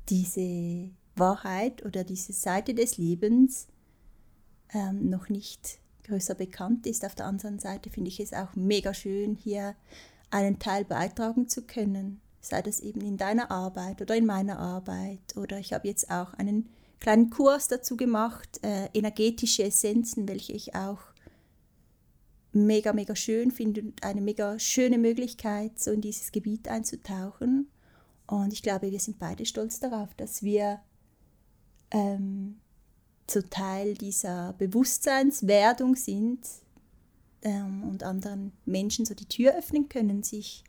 diese 0.09 0.89
Wahrheit 1.15 1.85
oder 1.85 2.03
diese 2.03 2.33
Seite 2.33 2.73
des 2.73 2.97
Lebens 2.97 3.67
ähm, 4.73 5.09
noch 5.09 5.29
nicht 5.29 5.79
größer 6.03 6.35
bekannt 6.35 6.87
ist. 6.87 7.05
Auf 7.05 7.15
der 7.15 7.25
anderen 7.25 7.59
Seite 7.59 7.89
finde 7.89 8.09
ich 8.09 8.19
es 8.19 8.33
auch 8.33 8.55
mega 8.55 8.93
schön, 8.93 9.35
hier 9.35 9.75
einen 10.29 10.59
Teil 10.59 10.85
beitragen 10.85 11.47
zu 11.47 11.63
können, 11.63 12.21
sei 12.41 12.61
das 12.61 12.79
eben 12.79 13.01
in 13.01 13.17
deiner 13.17 13.51
Arbeit 13.51 14.01
oder 14.01 14.15
in 14.15 14.25
meiner 14.25 14.59
Arbeit. 14.59 15.35
Oder 15.35 15.59
ich 15.59 15.73
habe 15.73 15.87
jetzt 15.87 16.09
auch 16.09 16.33
einen 16.33 16.69
kleinen 16.99 17.29
Kurs 17.29 17.67
dazu 17.67 17.97
gemacht, 17.97 18.59
äh, 18.63 18.89
energetische 18.93 19.63
Essenzen, 19.63 20.27
welche 20.27 20.53
ich 20.53 20.75
auch 20.75 20.99
mega, 22.51 22.93
mega 22.93 23.15
schön 23.15 23.51
finde 23.51 23.81
und 23.81 24.03
eine 24.03 24.21
mega 24.21 24.57
schöne 24.59 24.97
Möglichkeit, 24.97 25.79
so 25.79 25.91
in 25.91 26.01
dieses 26.01 26.31
Gebiet 26.31 26.67
einzutauchen. 26.67 27.69
Und 28.25 28.51
ich 28.51 28.63
glaube, 28.63 28.91
wir 28.91 28.99
sind 28.99 29.19
beide 29.19 29.45
stolz 29.45 29.79
darauf, 29.79 30.13
dass 30.15 30.43
wir 30.43 30.81
ähm, 31.91 32.59
so 33.29 33.41
Teil 33.41 33.95
dieser 33.95 34.53
Bewusstseinswerdung 34.53 35.95
sind 35.95 36.39
ähm, 37.41 37.83
und 37.83 38.03
anderen 38.03 38.53
Menschen 38.65 39.05
so 39.05 39.13
die 39.13 39.27
Tür 39.27 39.57
öffnen 39.57 39.89
können, 39.89 40.23
sich 40.23 40.63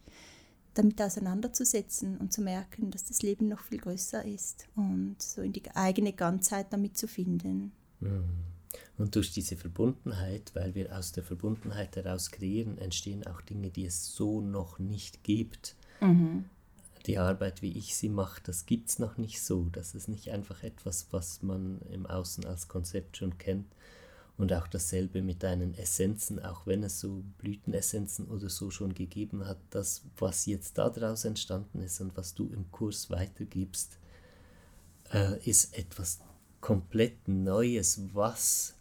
damit 0.74 1.00
auseinanderzusetzen 1.00 2.18
und 2.18 2.32
zu 2.32 2.40
merken, 2.40 2.90
dass 2.90 3.04
das 3.04 3.22
Leben 3.22 3.48
noch 3.48 3.60
viel 3.60 3.78
größer 3.78 4.24
ist 4.24 4.68
und 4.76 5.16
so 5.20 5.42
in 5.42 5.52
die 5.52 5.68
eigene 5.74 6.12
Ganzheit 6.12 6.72
damit 6.72 6.96
zu 6.96 7.08
finden. 7.08 7.72
Mhm. 8.00 8.24
Und 8.96 9.14
durch 9.14 9.32
diese 9.32 9.56
Verbundenheit, 9.56 10.50
weil 10.54 10.74
wir 10.74 10.96
aus 10.96 11.12
der 11.12 11.24
Verbundenheit 11.24 11.96
heraus 11.96 12.30
kreieren, 12.30 12.78
entstehen 12.78 13.26
auch 13.26 13.40
Dinge, 13.40 13.70
die 13.70 13.86
es 13.86 14.14
so 14.14 14.40
noch 14.40 14.78
nicht 14.78 15.24
gibt. 15.24 15.74
Mhm 16.00 16.44
die 17.08 17.18
Arbeit, 17.18 17.62
wie 17.62 17.76
ich 17.76 17.96
sie 17.96 18.10
mache, 18.10 18.40
das 18.44 18.66
gibt 18.66 18.90
es 18.90 18.98
noch 18.98 19.16
nicht 19.16 19.42
so. 19.42 19.68
Das 19.72 19.94
ist 19.94 20.08
nicht 20.08 20.30
einfach 20.30 20.62
etwas, 20.62 21.08
was 21.10 21.42
man 21.42 21.80
im 21.90 22.06
Außen 22.06 22.44
als 22.44 22.68
Konzept 22.68 23.16
schon 23.16 23.38
kennt. 23.38 23.74
Und 24.36 24.52
auch 24.52 24.68
dasselbe 24.68 25.22
mit 25.22 25.42
deinen 25.42 25.74
Essenzen, 25.74 26.38
auch 26.38 26.66
wenn 26.66 26.84
es 26.84 27.00
so 27.00 27.24
Blütenessenzen 27.38 28.28
oder 28.28 28.48
so 28.48 28.70
schon 28.70 28.94
gegeben 28.94 29.44
hat, 29.46 29.58
das, 29.70 30.02
was 30.18 30.46
jetzt 30.46 30.78
daraus 30.78 31.24
entstanden 31.24 31.80
ist 31.80 32.00
und 32.00 32.16
was 32.16 32.34
du 32.34 32.48
im 32.52 32.70
Kurs 32.70 33.10
weitergibst, 33.10 33.98
äh, 35.12 35.42
ist 35.48 35.76
etwas 35.76 36.20
komplett 36.60 37.26
Neues, 37.26 38.00
was 38.12 38.74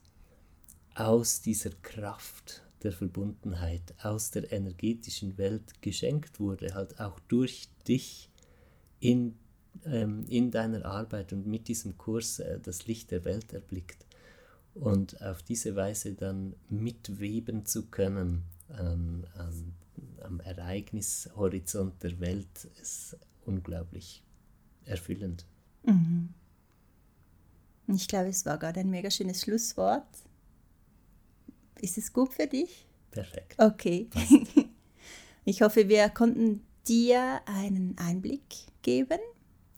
aus 0.94 1.42
dieser 1.42 1.72
Kraft 1.82 2.62
der 2.84 2.92
Verbundenheit, 2.92 3.94
aus 4.04 4.32
der 4.32 4.52
energetischen 4.52 5.38
Welt 5.38 5.82
geschenkt 5.82 6.40
wurde, 6.40 6.74
halt 6.74 7.00
auch 7.00 7.20
durch 7.28 7.70
dich 7.88 8.30
in, 9.00 9.36
ähm, 9.86 10.26
in 10.28 10.52
deiner 10.52 10.86
Arbeit 10.86 11.34
und 11.34 11.48
mit 11.48 11.68
diesem 11.68 11.98
Kurs 11.98 12.40
äh, 12.40 12.60
das 12.60 12.88
Licht 12.88 13.12
der 13.12 13.26
Welt 13.26 13.54
erblickt 13.54 14.06
und 14.74 15.22
auf 15.22 15.42
diese 15.42 15.76
Weise 15.76 16.14
dann 16.14 16.56
mitweben 16.70 17.66
zu 17.66 17.88
können 17.88 18.44
an, 18.70 19.26
an, 19.36 19.74
am 20.22 20.40
Ereignishorizont 20.40 22.04
der 22.04 22.20
Welt 22.20 22.66
ist 22.82 23.18
unglaublich 23.46 24.24
erfüllend. 24.86 25.46
Mhm. 25.84 26.30
Ich 27.88 28.08
glaube, 28.08 28.30
es 28.30 28.46
war 28.46 28.58
gerade 28.58 28.82
ein 28.82 28.90
mega 28.90 29.10
schönes 29.10 29.42
Schlusswort. 29.42 30.08
Ist 31.82 31.98
es 31.98 32.12
gut 32.14 32.34
für 32.34 32.48
dich? 32.48 32.88
Perfekt. 33.12 33.56
Okay. 33.58 34.10
Ich 35.50 35.62
hoffe, 35.62 35.88
wir 35.88 36.10
konnten 36.10 36.62
dir 36.90 37.40
einen 37.46 37.96
Einblick 37.98 38.42
geben 38.82 39.20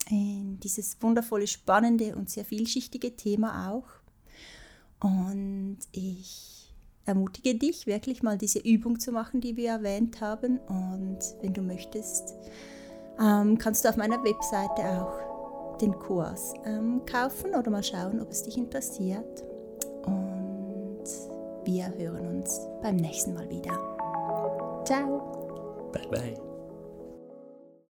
in 0.10 0.60
dieses 0.62 1.00
wundervolle, 1.00 1.46
spannende 1.46 2.16
und 2.16 2.28
sehr 2.28 2.44
vielschichtige 2.44 3.16
Thema 3.16 3.70
auch. 3.70 3.86
Und 5.00 5.78
ich 5.92 6.74
ermutige 7.06 7.54
dich, 7.54 7.86
wirklich 7.86 8.24
mal 8.24 8.40
diese 8.40 8.58
Übung 8.58 9.00
zu 9.00 9.12
machen, 9.12 9.42
die 9.42 9.58
wir 9.58 9.70
erwähnt 9.70 10.22
haben. 10.22 10.58
Und 10.58 11.20
wenn 11.42 11.54
du 11.54 11.62
möchtest, 11.62 12.34
ähm, 13.22 13.60
kannst 13.60 13.86
du 13.86 13.90
auf 13.90 13.98
meiner 13.98 14.24
Webseite 14.24 15.04
auch 15.04 15.78
den 15.78 15.94
Kurs 15.94 16.56
ähm, 16.66 17.06
kaufen 17.06 17.54
oder 17.54 17.70
mal 17.70 17.84
schauen, 17.84 18.20
ob 18.20 18.32
es 18.32 18.42
dich 18.42 18.58
interessiert. 18.58 19.44
Wir 21.70 21.94
hören 21.96 22.26
uns 22.26 22.68
beim 22.82 22.96
nächsten 22.96 23.36
Mal 23.36 23.48
wieder. 23.48 23.72
Ciao. 24.86 25.92
Bye 25.92 26.08
bye. 26.10 26.49